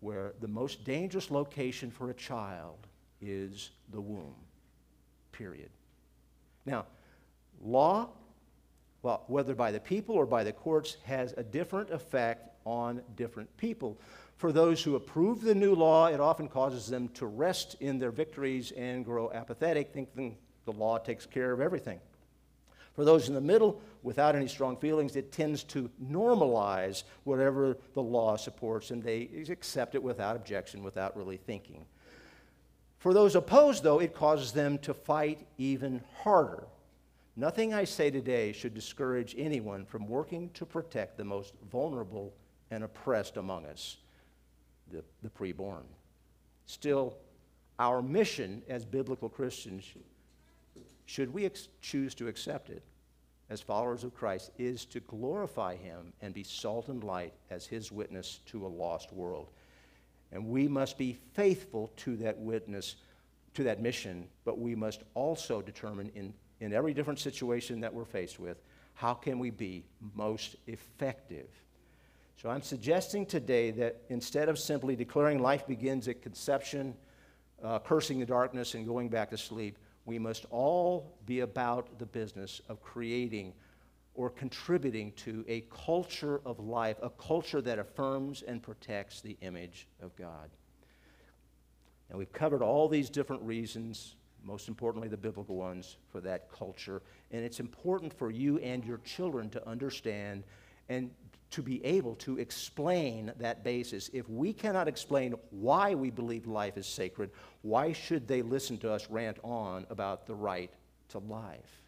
[0.00, 2.86] where the most dangerous location for a child
[3.20, 4.34] is the womb,
[5.32, 5.70] period.
[6.64, 6.86] Now,
[7.62, 8.08] law,
[9.02, 13.54] well, whether by the people or by the courts, has a different effect on different
[13.56, 13.98] people.
[14.40, 18.10] For those who approve the new law, it often causes them to rest in their
[18.10, 22.00] victories and grow apathetic, thinking the law takes care of everything.
[22.94, 28.00] For those in the middle, without any strong feelings, it tends to normalize whatever the
[28.00, 31.84] law supports, and they accept it without objection, without really thinking.
[32.98, 36.64] For those opposed, though, it causes them to fight even harder.
[37.36, 42.32] Nothing I say today should discourage anyone from working to protect the most vulnerable
[42.70, 43.98] and oppressed among us
[44.90, 45.84] the, the preborn.
[46.66, 47.16] Still,
[47.78, 49.84] our mission as biblical Christians,
[51.06, 52.82] should we ex- choose to accept it
[53.48, 57.90] as followers of Christ, is to glorify Him and be salt and light as His
[57.90, 59.50] witness to a lost world.
[60.30, 62.94] And we must be faithful to that witness,
[63.54, 68.04] to that mission, but we must also determine in, in every different situation that we're
[68.04, 68.62] faced with
[69.00, 69.82] how can we be
[70.14, 71.48] most effective
[72.40, 76.94] so I'm suggesting today that instead of simply declaring life begins at conception,
[77.62, 79.76] uh, cursing the darkness, and going back to sleep,
[80.06, 83.52] we must all be about the business of creating
[84.14, 89.86] or contributing to a culture of life, a culture that affirms and protects the image
[90.00, 90.48] of God.
[92.08, 97.02] And we've covered all these different reasons, most importantly, the biblical ones, for that culture.
[97.32, 100.44] And it's important for you and your children to understand
[100.90, 101.10] and
[101.50, 104.08] to be able to explain that basis.
[104.12, 107.30] If we cannot explain why we believe life is sacred,
[107.62, 110.72] why should they listen to us rant on about the right
[111.08, 111.82] to life?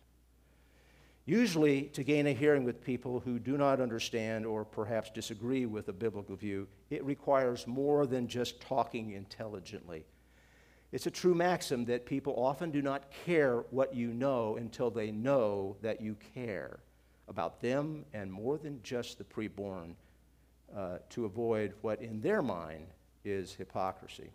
[1.25, 5.89] Usually, to gain a hearing with people who do not understand or perhaps disagree with
[5.89, 10.05] a biblical view, it requires more than just talking intelligently.
[10.91, 15.13] It's a true maxim that people often do not care what you know until they
[15.13, 16.81] know that you care
[17.33, 19.95] about them and more than just the preborn
[20.77, 22.87] uh, to avoid what in their mind
[23.25, 24.31] is hypocrisy.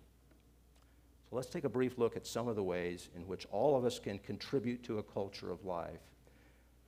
[1.30, 3.86] So let's take a brief look at some of the ways in which all of
[3.86, 6.00] us can contribute to a culture of life.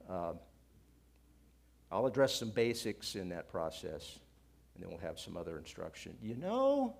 [0.09, 0.33] Uh,
[1.91, 4.19] I'll address some basics in that process,
[4.73, 6.15] and then we'll have some other instruction.
[6.21, 6.95] You know,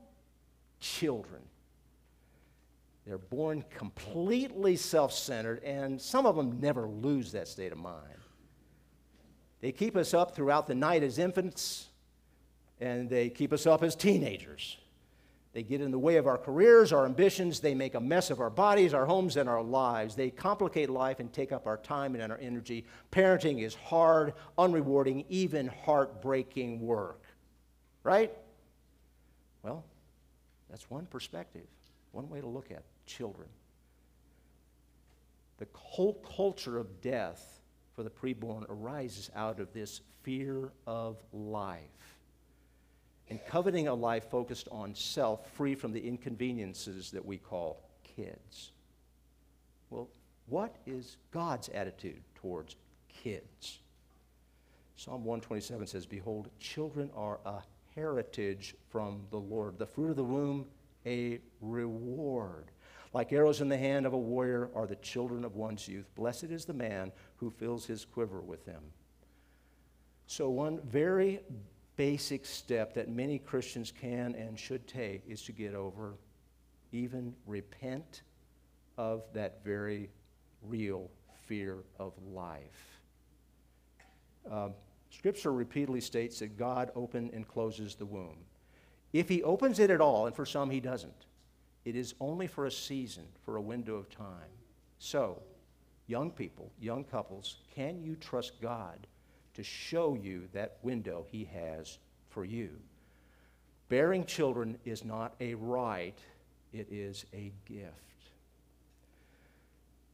[0.80, 1.41] children.
[3.05, 8.18] They're born completely self centered, and some of them never lose that state of mind.
[9.62, 11.89] They keep us up throughout the night as infants,
[12.80, 14.78] and they keep us up as teenagers.
[15.51, 17.60] They get in the way of our careers, our ambitions.
[17.60, 20.16] They make a mess of our bodies, our homes, and our lives.
[20.16, 22.86] They complicate life and take up our time and our energy.
[23.12, 27.24] Parenting is hard, unrewarding, even heartbreaking work.
[28.03, 28.32] Right?
[29.64, 29.84] Well,
[30.70, 31.66] that's one perspective,
[32.12, 33.49] one way to look at children.
[35.57, 37.59] The whole culture of death
[38.00, 41.82] for the preborn arises out of this fear of life
[43.30, 47.84] and coveting a life focused on self, free from the inconveniences that we call
[48.16, 48.72] kids.
[49.89, 50.08] Well,
[50.47, 52.78] what is God's attitude towards
[53.10, 53.80] kids?
[54.95, 57.58] Psalm 127 says, Behold, children are a
[57.95, 59.78] heritage from the Lord.
[59.78, 60.68] The fruit of the womb,
[61.06, 62.72] a reward.
[63.14, 66.14] Like arrows in the hand of a warrior are the children of one's youth.
[66.16, 68.84] Blessed is the man who fills his quiver with them.
[70.28, 71.39] So, one very
[71.95, 76.14] basic step that many Christians can and should take is to get over,
[76.91, 78.22] even repent
[78.97, 80.10] of that very
[80.62, 81.10] real
[81.47, 83.01] fear of life.
[84.49, 84.70] Uh,
[85.10, 88.38] scripture repeatedly states that God opens and closes the womb.
[89.14, 91.26] If He opens it at all, and for some He doesn't,
[91.86, 94.52] it is only for a season, for a window of time.
[95.00, 95.42] So,
[96.08, 99.08] young people, young couples, can you trust God
[99.54, 101.98] to show you that window He has
[102.30, 102.70] for you?
[103.88, 106.18] Bearing children is not a right,
[106.74, 108.10] it is a gift.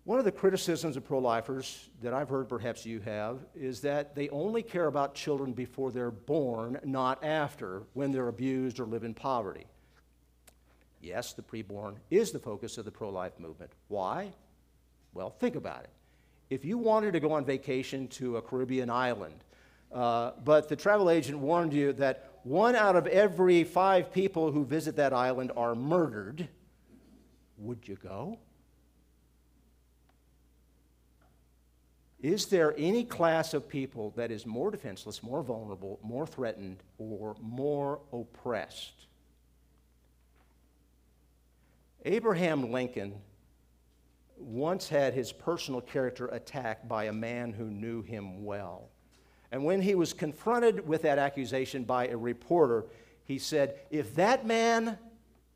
[0.05, 4.13] One of the criticisms of pro lifers that I've heard, perhaps you have, is that
[4.13, 9.03] they only care about children before they're born, not after, when they're abused or live
[9.03, 9.65] in poverty.
[11.05, 13.71] Yes, the preborn is the focus of the pro life movement.
[13.89, 14.31] Why?
[15.13, 15.91] Well, think about it.
[16.49, 19.43] If you wanted to go on vacation to a Caribbean island,
[19.91, 24.65] uh, but the travel agent warned you that one out of every five people who
[24.65, 26.47] visit that island are murdered,
[27.59, 28.39] would you go?
[32.19, 37.35] Is there any class of people that is more defenseless, more vulnerable, more threatened, or
[37.39, 39.05] more oppressed?
[42.05, 43.15] Abraham Lincoln
[44.37, 48.89] once had his personal character attacked by a man who knew him well.
[49.51, 52.85] And when he was confronted with that accusation by a reporter,
[53.23, 54.99] he said, If that man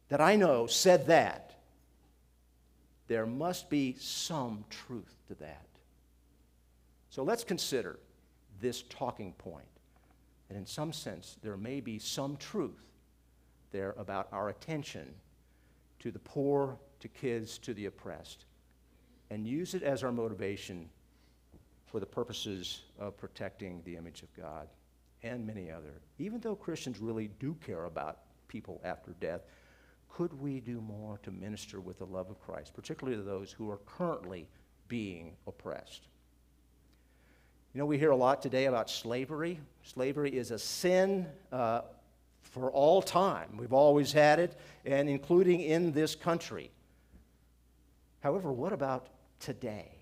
[0.08, 1.56] that I know said that,
[3.08, 5.68] there must be some truth to that.
[7.10, 8.00] So let's consider
[8.60, 9.66] this talking point.
[10.50, 12.82] And in some sense, there may be some truth
[13.72, 15.14] there about our attention
[16.00, 18.46] to the poor, to kids, to the oppressed,
[19.30, 20.90] and use it as our motivation
[21.86, 24.68] for the purposes of protecting the image of God
[25.24, 26.02] and many other.
[26.18, 29.42] Even though Christians really do care about people after death,
[30.10, 33.70] could we do more to minister with the love of Christ, particularly to those who
[33.70, 34.48] are currently
[34.88, 36.08] being oppressed?
[37.74, 39.60] You know, we hear a lot today about slavery.
[39.84, 41.82] Slavery is a sin uh,
[42.50, 43.58] for all time.
[43.58, 46.72] We've always had it, and including in this country.
[48.22, 49.08] However, what about
[49.40, 49.96] today?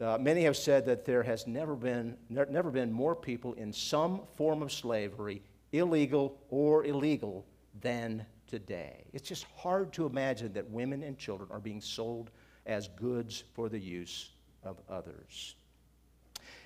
[0.00, 3.72] Uh, many have said that there has never been, ne- never been more people in
[3.72, 5.42] some form of slavery,
[5.72, 7.44] illegal or illegal,
[7.80, 9.04] than today.
[9.12, 12.30] It's just hard to imagine that women and children are being sold
[12.66, 14.30] as goods for the use
[14.64, 15.54] of others.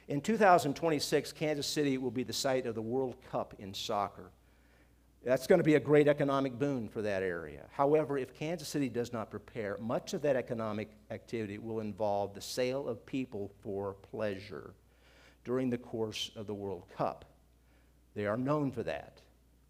[0.06, 4.30] In 2026, Kansas City will be the site of the World Cup in soccer.
[5.24, 7.64] That's going to be a great economic boon for that area.
[7.72, 12.42] However, if Kansas City does not prepare, much of that economic activity will involve the
[12.42, 14.74] sale of people for pleasure
[15.42, 17.24] during the course of the World Cup.
[18.14, 19.22] They are known for that.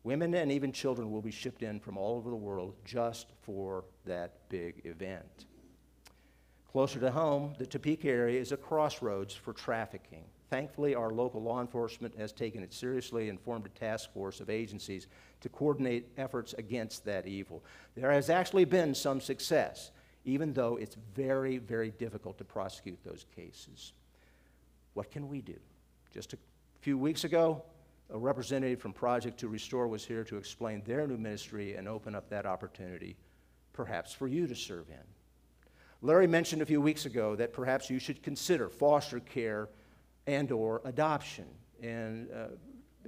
[0.02, 3.84] Women and even children will be shipped in from all over the world just for
[4.04, 5.46] that big event.
[6.74, 10.24] Closer to home, the Topeka area is a crossroads for trafficking.
[10.50, 14.50] Thankfully, our local law enforcement has taken it seriously and formed a task force of
[14.50, 15.06] agencies
[15.42, 17.62] to coordinate efforts against that evil.
[17.94, 19.92] There has actually been some success,
[20.24, 23.92] even though it's very, very difficult to prosecute those cases.
[24.94, 25.60] What can we do?
[26.12, 26.38] Just a
[26.80, 27.62] few weeks ago,
[28.10, 32.16] a representative from Project to Restore was here to explain their new ministry and open
[32.16, 33.14] up that opportunity,
[33.72, 35.23] perhaps for you to serve in.
[36.04, 39.70] Larry mentioned a few weeks ago that perhaps you should consider foster care
[40.26, 41.46] and or adoption.
[41.82, 42.36] And uh,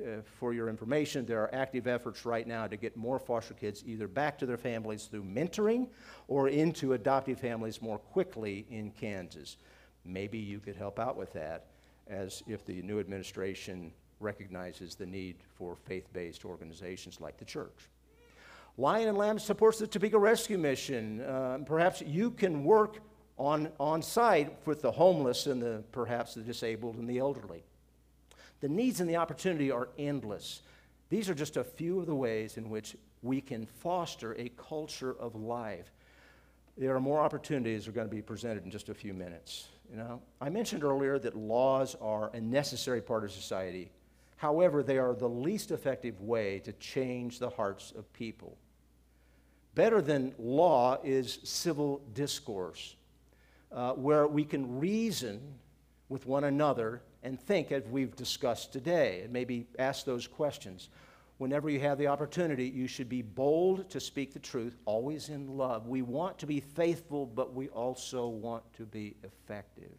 [0.01, 3.85] uh, for your information, there are active efforts right now to get more foster kids
[3.85, 5.89] either back to their families through mentoring
[6.27, 9.59] or into adoptive families more quickly in Kansas.
[10.07, 11.67] Maybe you could help out with that
[12.07, 17.91] as if the new administration recognizes the need for faith based organizations like the church.
[18.79, 21.23] Lion and Lamb supports the Topeka Rescue Mission.
[21.23, 22.99] Uh, perhaps you can work
[23.39, 27.65] on, on site with the homeless and the, perhaps the disabled and the elderly.
[28.61, 30.61] The needs and the opportunity are endless.
[31.09, 35.17] These are just a few of the ways in which we can foster a culture
[35.19, 35.91] of life.
[36.77, 39.69] There are more opportunities that are going to be presented in just a few minutes.
[39.91, 43.91] You know, I mentioned earlier that laws are a necessary part of society.
[44.37, 48.59] However, they are the least effective way to change the hearts of people.
[49.77, 52.97] Better than law is civil discourse,
[53.71, 55.39] uh, where we can reason
[56.09, 60.89] with one another and think as we've discussed today, and maybe ask those questions.
[61.37, 65.59] Whenever you have the opportunity, you should be bold to speak the truth, always in
[65.59, 65.87] love.
[65.87, 69.93] We want to be faithful, but we also want to be effective.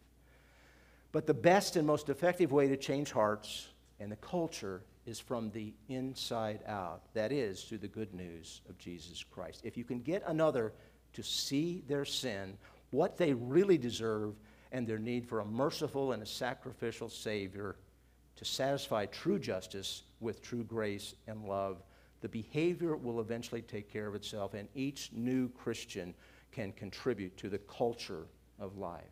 [1.12, 3.68] But the best and most effective way to change hearts
[4.00, 7.02] and the culture is from the inside out.
[7.14, 9.62] That is, through the good news of Jesus Christ.
[9.64, 10.74] If you can get another
[11.14, 12.58] to see their sin,
[12.90, 14.34] what they really deserve,
[14.70, 17.76] and their need for a merciful and a sacrificial Savior
[18.36, 21.82] to satisfy true justice with true grace and love,
[22.20, 26.12] the behavior will eventually take care of itself, and each new Christian
[26.52, 28.26] can contribute to the culture
[28.60, 29.02] of life.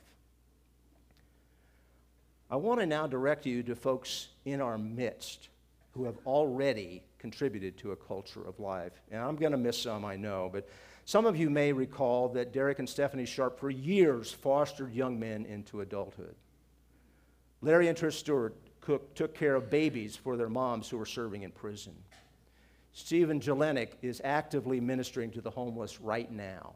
[2.51, 5.49] I want to now direct you to folks in our midst
[5.97, 8.93] who have already contributed to a culture of life.
[9.11, 10.69] And I'm going to miss some, I know, but
[11.05, 15.47] some of you may recall that Derek and Stephanie Sharp for years fostered young men
[15.47, 16.35] into adulthood.
[17.63, 21.43] Larry and Trish Stewart cook, took care of babies for their moms who were serving
[21.43, 21.95] in prison.
[22.93, 26.75] Stephen Jelenic is actively ministering to the homeless right now.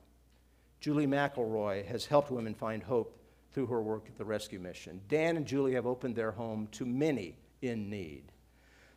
[0.80, 3.18] Julie McElroy has helped women find hope
[3.52, 5.00] through her work at the rescue mission.
[5.08, 8.24] Dan and Julie have opened their home to many in need.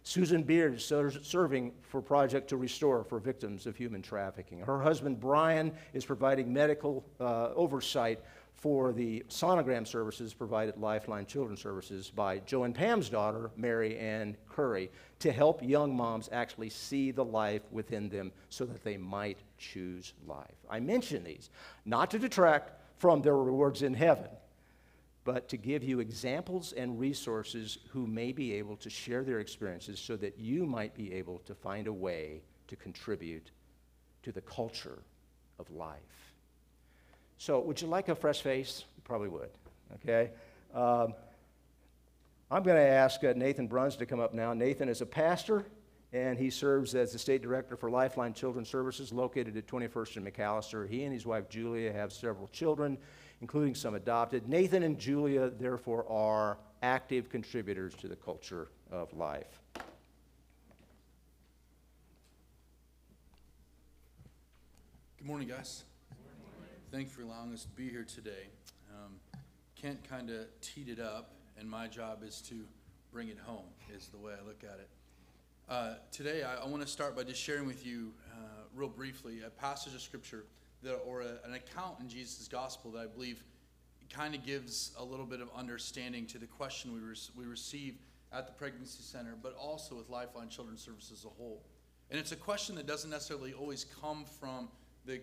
[0.04, 4.60] Susan Beard is serving for Project to Restore for victims of human trafficking.
[4.60, 8.20] Her husband, Brian, is providing medical uh, oversight
[8.64, 14.38] for the sonogram services provided Lifeline Children's Services by Joe and Pam's daughter, Mary Ann
[14.50, 14.90] Curry,
[15.20, 20.14] to help young moms actually see the life within them so that they might choose
[20.26, 20.56] life.
[20.70, 21.50] I mention these
[21.86, 24.30] not to detract from their rewards in heaven,
[25.24, 30.00] but to give you examples and resources who may be able to share their experiences
[30.00, 33.52] so that you might be able to find a way to contribute
[34.24, 35.00] to the culture
[35.60, 36.00] of life.
[37.38, 38.84] So, would you like a fresh face?
[38.96, 39.50] You probably would,
[39.96, 40.32] okay?
[40.74, 41.14] Um,
[42.52, 44.54] I'm going to ask uh, Nathan Bruns to come up now.
[44.54, 45.66] Nathan is a pastor,
[46.12, 50.28] and he serves as the state director for Lifeline Children's Services located at 21st and
[50.28, 50.88] McAllister.
[50.88, 52.98] He and his wife Julia have several children
[53.44, 54.48] including some adopted.
[54.48, 59.60] Nathan and Julia, therefore, are active contributors to the culture of life.
[65.18, 65.84] Good morning, guys.
[66.90, 68.48] Thank you for allowing us to be here today.
[68.90, 69.16] Um,
[69.76, 72.64] Kent kind of teed it up, and my job is to
[73.12, 74.88] bring it home, is the way I look at it.
[75.68, 79.42] Uh, today, I, I want to start by just sharing with you, uh, real briefly,
[79.46, 80.46] a passage of scripture
[80.92, 83.44] or a, an account in Jesus' gospel that I believe
[84.10, 87.96] kind of gives a little bit of understanding to the question we, re- we receive
[88.32, 91.64] at the pregnancy center, but also with Lifeline Children's Service as a whole.
[92.12, 94.70] And it's a question that doesn't necessarily always come from
[95.06, 95.22] the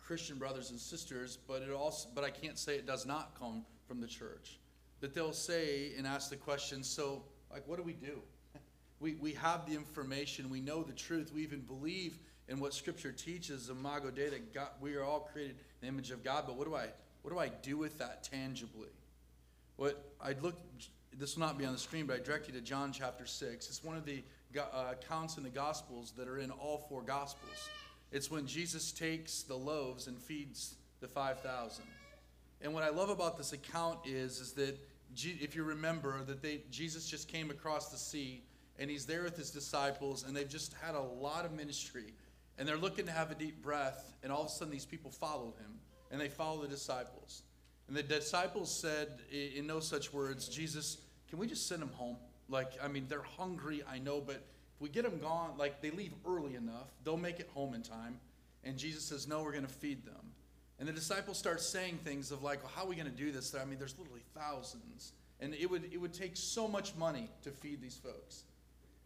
[0.00, 3.64] Christian brothers and sisters, but it also, but I can't say it does not come
[3.86, 4.58] from the church.
[5.00, 8.20] That they'll say and ask the question, so like, what do we do?
[9.00, 13.12] We, we have the information, we know the truth, we even believe and what Scripture
[13.12, 16.44] teaches, Imago Dei, that God, we are all created in the image of God.
[16.46, 16.86] But what do I
[17.22, 18.90] what do I do with that tangibly?
[19.76, 20.56] What I'd look,
[21.16, 23.68] this will not be on the screen, but I direct you to John chapter six.
[23.68, 24.22] It's one of the
[24.58, 27.68] uh, accounts in the Gospels that are in all four Gospels.
[28.10, 31.86] It's when Jesus takes the loaves and feeds the five thousand.
[32.60, 34.78] And what I love about this account is, is that
[35.16, 38.42] if you remember that they, Jesus just came across the sea
[38.78, 42.14] and he's there with his disciples and they've just had a lot of ministry
[42.58, 45.10] and they're looking to have a deep breath, and all of a sudden these people
[45.10, 45.78] followed him,
[46.10, 47.42] and they follow the disciples.
[47.88, 50.98] And the disciples said, in no such words, Jesus,
[51.28, 52.16] can we just send them home?
[52.48, 55.90] Like, I mean, they're hungry, I know, but if we get them gone, like they
[55.90, 58.18] leave early enough, they'll make it home in time.
[58.64, 60.32] And Jesus says, No, we're going to feed them.
[60.82, 63.30] And the disciples start saying things of like, well, how are we going to do
[63.30, 63.54] this?
[63.54, 65.12] I mean, there's literally thousands.
[65.38, 68.42] And it would, it would take so much money to feed these folks.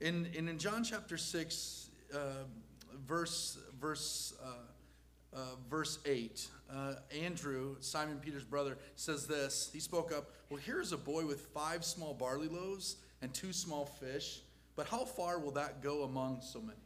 [0.01, 2.19] In, in, in John chapter 6, uh,
[3.07, 9.71] verse, verse, uh, uh, verse 8, uh, Andrew, Simon Peter's brother, says this.
[9.73, 13.87] He spoke up, Well, here's a boy with five small barley loaves and two small
[13.87, 14.41] fish,
[14.77, 16.79] but how far will that go among so many?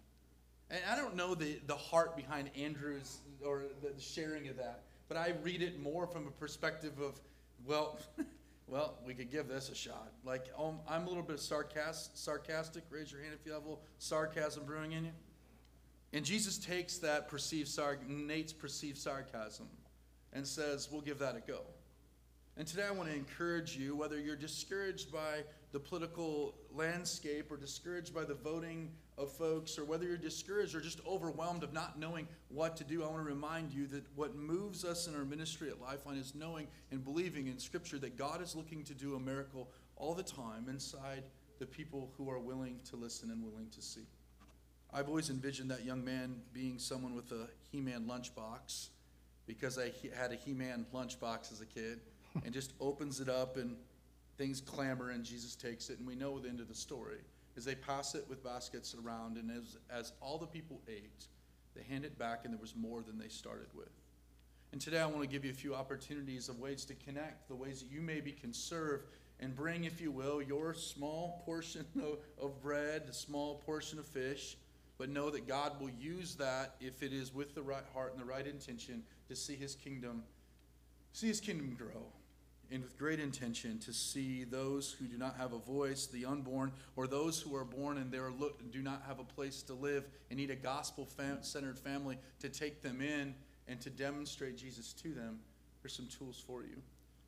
[0.70, 5.16] And I don't know the, the heart behind Andrew's or the sharing of that, but
[5.16, 7.20] I read it more from a perspective of,
[7.66, 7.98] well,
[8.68, 10.12] well, we could give this a shot.
[10.24, 12.84] Like, um, I'm a little bit sarcastic, sarcastic.
[12.88, 15.12] Raise your hand if you have a little sarcasm brewing in you.
[16.12, 19.68] And Jesus takes that perceived sar- Nate's perceived sarcasm
[20.32, 21.60] and says, we'll give that a go.
[22.56, 27.56] And today I want to encourage you, whether you're discouraged by the political landscape or
[27.56, 31.98] discouraged by the voting of folks, or whether you're discouraged or just overwhelmed of not
[31.98, 35.24] knowing what to do, I want to remind you that what moves us in our
[35.24, 39.14] ministry at Lifeline is knowing and believing in Scripture that God is looking to do
[39.14, 41.22] a miracle all the time inside
[41.60, 44.06] the people who are willing to listen and willing to see.
[44.92, 48.88] I've always envisioned that young man being someone with a He Man lunchbox
[49.46, 52.00] because I had a He Man lunchbox as a kid
[52.44, 53.76] and just opens it up and
[54.36, 55.98] things clamor and Jesus takes it.
[55.98, 57.18] And we know the end of the story
[57.56, 61.26] is they pass it with baskets around, and as, as all the people ate,
[61.74, 63.90] they hand it back, and there was more than they started with.
[64.72, 67.56] And today I want to give you a few opportunities of ways to connect, the
[67.56, 69.02] ways that you maybe can serve
[69.40, 74.06] and bring, if you will, your small portion of, of bread, a small portion of
[74.06, 74.56] fish,
[75.00, 78.20] but know that God will use that if it is with the right heart and
[78.20, 80.22] the right intention to see his kingdom,
[81.14, 82.04] see his kingdom grow
[82.70, 86.70] and with great intention to see those who do not have a voice, the unborn,
[86.96, 89.72] or those who are born and they are look, do not have a place to
[89.72, 91.08] live and need a gospel
[91.40, 93.34] centered family to take them in
[93.68, 95.40] and to demonstrate Jesus to them.
[95.82, 96.76] There's some tools for you.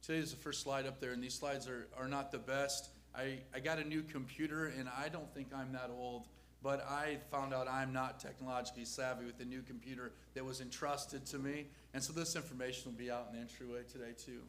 [0.02, 2.90] Today is the first slide up there, and these slides are, are not the best.
[3.14, 6.26] I, I got a new computer, and I don't think I'm that old,
[6.62, 11.26] but I found out I'm not technologically savvy with the new computer that was entrusted
[11.26, 11.66] to me.
[11.92, 14.42] And so this information will be out in the entryway today, too.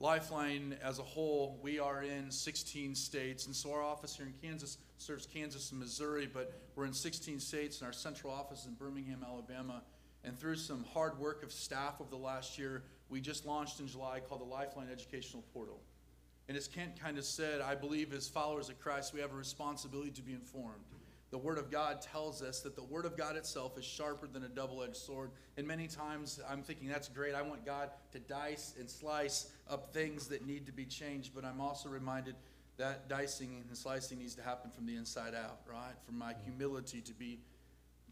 [0.00, 4.32] Lifeline as a whole, we are in 16 states, and so our office here in
[4.42, 8.66] Kansas serves Kansas and Missouri, but we're in 16 states, and our central office is
[8.66, 9.82] in Birmingham, Alabama.
[10.24, 13.86] And through some hard work of staff over the last year, we just launched in
[13.86, 15.80] July called the Lifeline Educational Portal.
[16.48, 19.36] And as Kent kind of said, I believe as followers of Christ, we have a
[19.36, 20.82] responsibility to be informed
[21.34, 24.44] the Word of God tells us that the Word of God itself is sharper than
[24.44, 25.32] a double edged sword.
[25.56, 27.34] And many times I'm thinking, that's great.
[27.34, 31.32] I want God to dice and slice up things that need to be changed.
[31.34, 32.36] But I'm also reminded
[32.76, 35.94] that dicing and slicing needs to happen from the inside out, right?
[36.06, 37.40] For my humility to be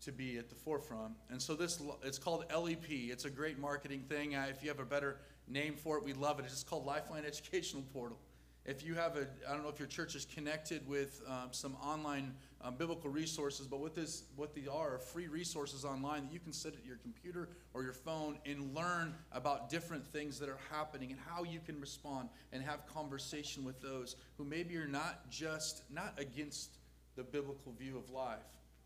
[0.00, 1.12] to be at the forefront.
[1.30, 2.90] And so this it's called LEP.
[2.90, 4.34] It's a great marketing thing.
[4.34, 6.42] Uh, if you have a better name for it, we love it.
[6.42, 8.18] It's just called Lifeline Educational Portal.
[8.64, 11.76] If you have a, I don't know if your church is connected with um, some
[11.82, 12.32] online
[12.64, 16.40] um, biblical resources, but what this, what they are, are free resources online that you
[16.40, 20.58] can sit at your computer or your phone and learn about different things that are
[20.70, 25.28] happening and how you can respond and have conversation with those who maybe are not
[25.30, 26.76] just not against
[27.16, 28.38] the biblical view of life,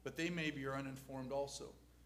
[0.04, 1.64] but they maybe are uninformed also.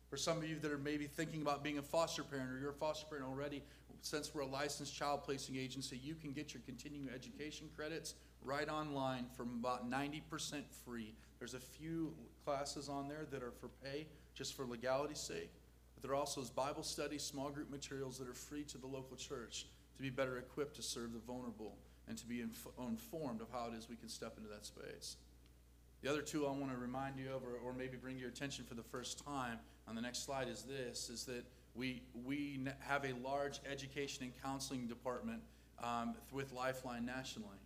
[0.09, 2.71] For some of you that are maybe thinking about being a foster parent or you're
[2.71, 3.63] a foster parent already,
[4.03, 8.69] since we're a licensed child placing agency, you can get your continuing education credits right
[8.69, 11.15] online from about 90% free.
[11.41, 12.15] There's a few
[12.45, 15.51] classes on there that are for pay, just for legality's sake.
[15.95, 19.17] But there are also Bible study, small group materials that are free to the local
[19.17, 19.67] church
[19.97, 21.77] to be better equipped to serve the vulnerable
[22.09, 25.17] and to be inf- informed of how it is we can step into that space.
[26.03, 28.65] The other two I want to remind you of, or, or maybe bring your attention
[28.67, 33.05] for the first time on the next slide, is this: is that we we have
[33.05, 35.41] a large education and counseling department
[35.83, 37.60] um, with Lifeline nationally.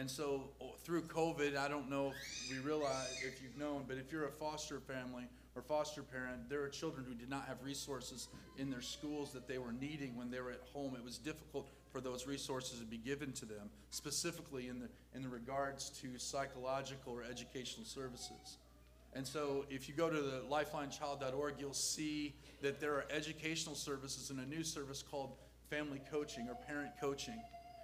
[0.00, 0.44] And so
[0.82, 4.30] through COVID, I don't know if we realize, if you've known, but if you're a
[4.30, 5.24] foster family
[5.54, 9.46] or foster parent, there are children who did not have resources in their schools that
[9.46, 10.94] they were needing when they were at home.
[10.96, 15.22] It was difficult for those resources to be given to them, specifically in the, in
[15.22, 18.56] the regards to psychological or educational services.
[19.12, 24.30] And so if you go to the lifelinechild.org, you'll see that there are educational services
[24.30, 25.32] and a new service called
[25.68, 27.38] family coaching or parent coaching.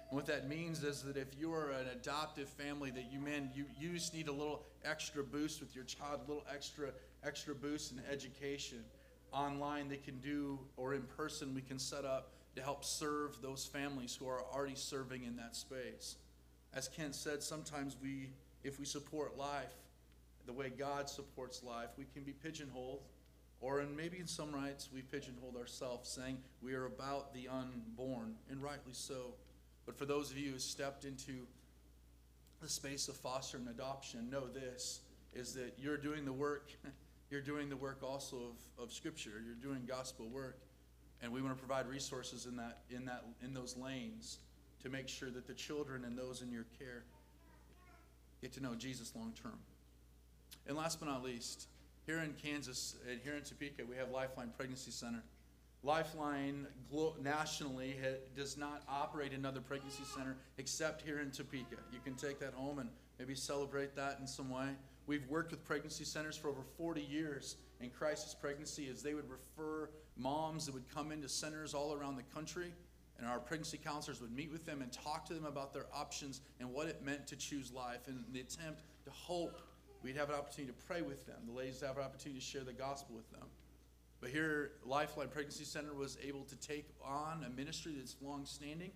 [0.09, 3.65] What that means is that if you are an adoptive family, that you man, you,
[3.77, 6.89] you just need a little extra boost with your child, a little extra
[7.25, 8.83] extra boost in education.
[9.33, 13.65] Online they can do, or in person we can set up to help serve those
[13.65, 16.15] families who are already serving in that space.
[16.73, 18.29] As Kent said, sometimes we
[18.63, 19.73] if we support life
[20.47, 23.01] the way God supports life, we can be pigeonholed,
[23.59, 28.35] or in maybe in some rights, we pigeonholed ourselves, saying we are about the unborn,
[28.49, 29.33] and rightly so.
[29.87, 31.47] But for those of you who stepped into
[32.61, 34.99] the space of foster and adoption, know this
[35.33, 36.71] is that you're doing the work,
[37.31, 38.37] you're doing the work also
[38.77, 39.41] of, of Scripture.
[39.43, 40.59] You're doing gospel work.
[41.23, 44.37] And we want to provide resources in that in that in those lanes
[44.83, 47.03] to make sure that the children and those in your care
[48.39, 49.57] get to know Jesus long term.
[50.67, 51.67] And last but not least,
[52.05, 55.23] here in Kansas and here in Topeka, we have Lifeline Pregnancy Center.
[55.83, 56.67] Lifeline
[57.21, 57.95] nationally
[58.35, 61.77] does not operate another pregnancy center except here in Topeka.
[61.91, 64.69] You can take that home and maybe celebrate that in some way.
[65.05, 69.29] We've worked with pregnancy centers for over 40 years in crisis pregnancy as they would
[69.29, 72.73] refer moms that would come into centers all around the country.
[73.17, 76.41] And our pregnancy counselors would meet with them and talk to them about their options
[76.59, 79.61] and what it meant to choose life in the attempt to hope
[80.03, 81.37] we'd have an opportunity to pray with them.
[81.47, 83.47] The ladies have an opportunity to share the gospel with them.
[84.19, 88.91] But here, Lifeline Pregnancy Center was able to take on a ministry that's long standing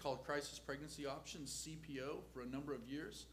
[0.00, 3.26] called Crisis Pregnancy Options, CPO, for a number of years.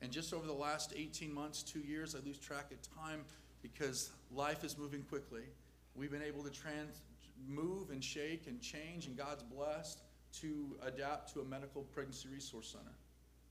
[0.00, 3.24] And just over the last 18 months, two years, I lose track of time
[3.62, 5.42] because life is moving quickly.
[5.94, 7.02] We've been able to trans,
[7.48, 10.02] move and shake and change, and God's blessed
[10.40, 12.94] to adapt to a medical pregnancy resource center,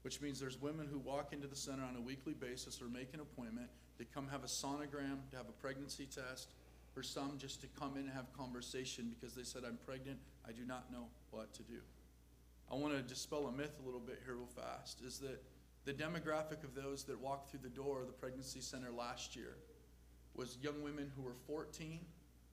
[0.02, 3.14] which means there's women who walk into the center on a weekly basis or make
[3.14, 6.52] an appointment to come have a sonogram, to have a pregnancy test,
[6.94, 10.52] for some just to come in and have conversation because they said, I'm pregnant, I
[10.52, 11.80] do not know what to do.
[12.72, 15.44] I want to dispel a myth a little bit here, real fast, is that
[15.86, 19.56] the demographic of those that walked through the door of the pregnancy center last year
[20.36, 22.00] was young women who were 14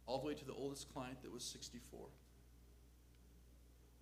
[0.06, 2.00] all the way to the oldest client that was 64.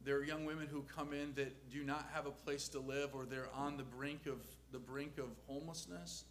[0.05, 3.11] There are young women who come in that do not have a place to live
[3.13, 4.39] or they're on the brink of
[4.71, 6.25] the brink of homelessness.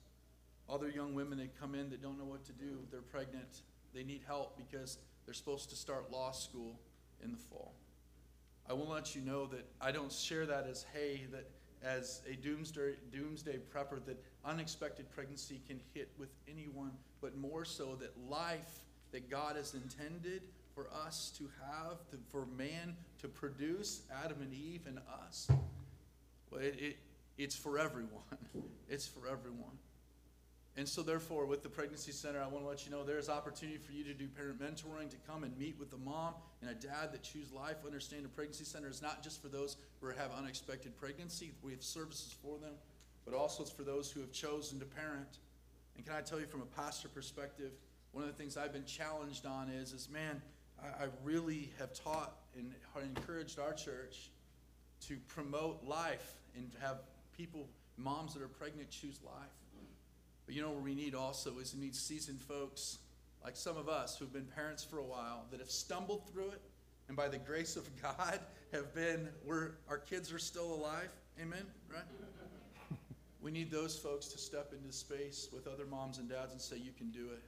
[0.69, 3.61] Other young women that come in that don't know what to do, they're pregnant,
[3.95, 6.79] they need help because they're supposed to start law school
[7.23, 7.73] in the fall.
[8.69, 11.49] I will let you know that I don't share that as hey that
[11.83, 16.91] as a doomsday doomsday prepper that unexpected pregnancy can hit with anyone,
[17.21, 20.41] but more so that life that God has intended
[20.73, 25.47] for us to have, to, for man to produce, Adam and Eve and us.
[26.51, 26.97] Well, it, it,
[27.37, 28.23] it's for everyone.
[28.87, 29.79] It's for everyone.
[30.77, 33.77] And so, therefore, with the Pregnancy Center, I want to let you know there's opportunity
[33.77, 36.73] for you to do parent mentoring, to come and meet with a mom and a
[36.73, 37.77] dad that choose life.
[37.85, 41.53] Understand the Pregnancy Center is not just for those who have unexpected pregnancy.
[41.63, 42.73] We have services for them,
[43.23, 45.39] but also it's for those who have chosen to parent.
[45.95, 47.71] And can I tell you from a pastor perspective,
[48.11, 50.41] one of the things I've been challenged on is, is man,
[50.83, 54.29] I, I really have taught and encouraged our church
[55.07, 56.97] to promote life and have
[57.37, 59.51] people, moms that are pregnant, choose life.
[60.45, 62.99] But you know what we need also is we need seasoned folks
[63.43, 66.61] like some of us who've been parents for a while that have stumbled through it
[67.07, 68.39] and by the grace of God
[68.71, 71.09] have been where our kids are still alive.
[71.41, 72.03] Amen, right?
[73.41, 76.77] we need those folks to step into space with other moms and dads and say,
[76.77, 77.43] You can do it.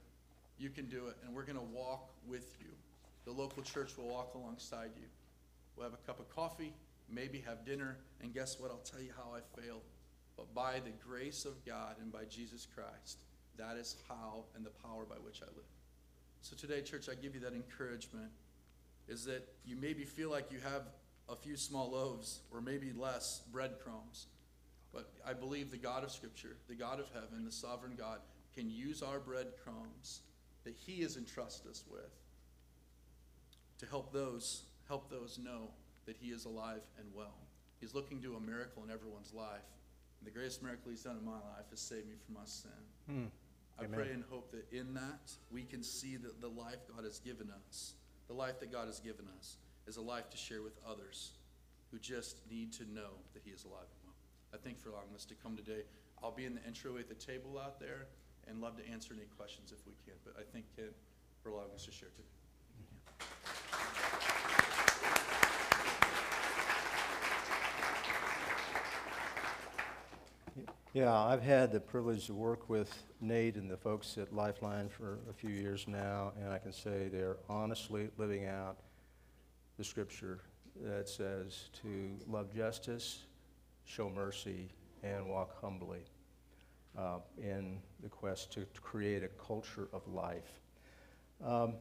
[0.58, 1.16] You can do it.
[1.24, 2.70] And we're going to walk with you.
[3.24, 5.06] The local church will walk alongside you.
[5.76, 6.72] We'll have a cup of coffee,
[7.10, 8.70] maybe have dinner, and guess what?
[8.70, 9.82] I'll tell you how I failed.
[10.38, 13.18] But by the grace of God and by Jesus Christ,
[13.58, 15.66] that is how and the power by which I live.
[16.42, 18.30] So today, church, I give you that encouragement
[19.08, 20.82] is that you maybe feel like you have
[21.28, 24.26] a few small loaves or maybe less breadcrumbs.
[24.94, 28.20] But I believe the God of Scripture, the God of heaven, the sovereign God,
[28.54, 30.20] can use our breadcrumbs
[30.64, 32.14] that He has entrusted us with
[33.78, 35.70] to help those help those know
[36.06, 37.36] that He is alive and well.
[37.80, 39.60] He's looking to a miracle in everyone's life.
[40.18, 42.70] And the greatest miracle He's done in my life is saved me from my sin.
[43.08, 43.24] Hmm.
[43.78, 43.98] I Amen.
[43.98, 47.48] pray and hope that in that we can see that the life God has given
[47.68, 47.94] us,
[48.26, 49.56] the life that God has given us,
[49.86, 51.32] is a life to share with others
[51.90, 54.14] who just need to know that He is alive and well.
[54.52, 55.82] I thank for allowing us to come today.
[56.22, 58.06] I'll be in the entryway at the table out there
[58.48, 60.14] and love to answer any questions if we can.
[60.24, 60.90] But I thank Ken
[61.42, 62.37] for allowing us to share today.
[70.98, 75.20] Yeah, I've had the privilege to work with Nate and the folks at Lifeline for
[75.30, 78.78] a few years now, and I can say they're honestly living out
[79.76, 80.40] the scripture
[80.82, 83.26] that says to love justice,
[83.84, 84.70] show mercy,
[85.04, 86.00] and walk humbly
[86.98, 90.50] uh, in the quest to, create a culture of life.
[91.46, 91.74] Um,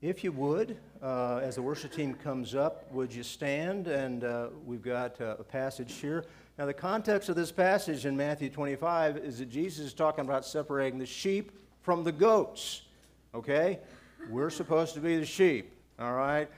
[0.00, 3.88] if you would, uh, as the worship team comes up, would you stand?
[3.88, 6.24] And uh, we've got uh, a passage here.
[6.58, 10.44] Now, the context of this passage in Matthew 25 is that Jesus is talking about
[10.44, 11.52] separating the sheep
[11.82, 12.82] from the goats.
[13.34, 13.78] Okay?
[14.30, 16.48] We're supposed to be the sheep, all right?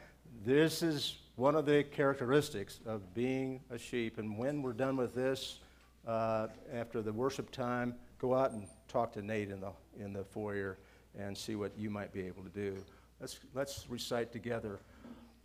[0.46, 4.18] This is one of the characteristics of being a sheep.
[4.18, 5.58] And when we're done with this,
[6.06, 10.24] uh, after the worship time, go out and talk to Nate in the, in the
[10.24, 10.78] foyer
[11.18, 12.76] and see what you might be able to do.
[13.20, 14.78] Let's, let's recite together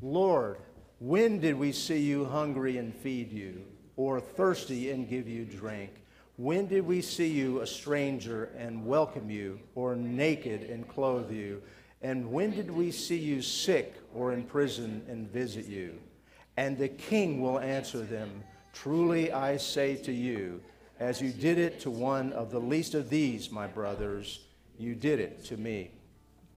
[0.01, 0.57] Lord,
[0.99, 3.63] when did we see you hungry and feed you,
[3.95, 5.91] or thirsty and give you drink?
[6.37, 11.61] When did we see you a stranger and welcome you, or naked and clothe you?
[12.01, 15.99] And when did we see you sick or in prison and visit you?
[16.57, 20.59] And the king will answer them Truly I say to you,
[20.99, 24.39] as you did it to one of the least of these, my brothers,
[24.79, 25.91] you did it to me.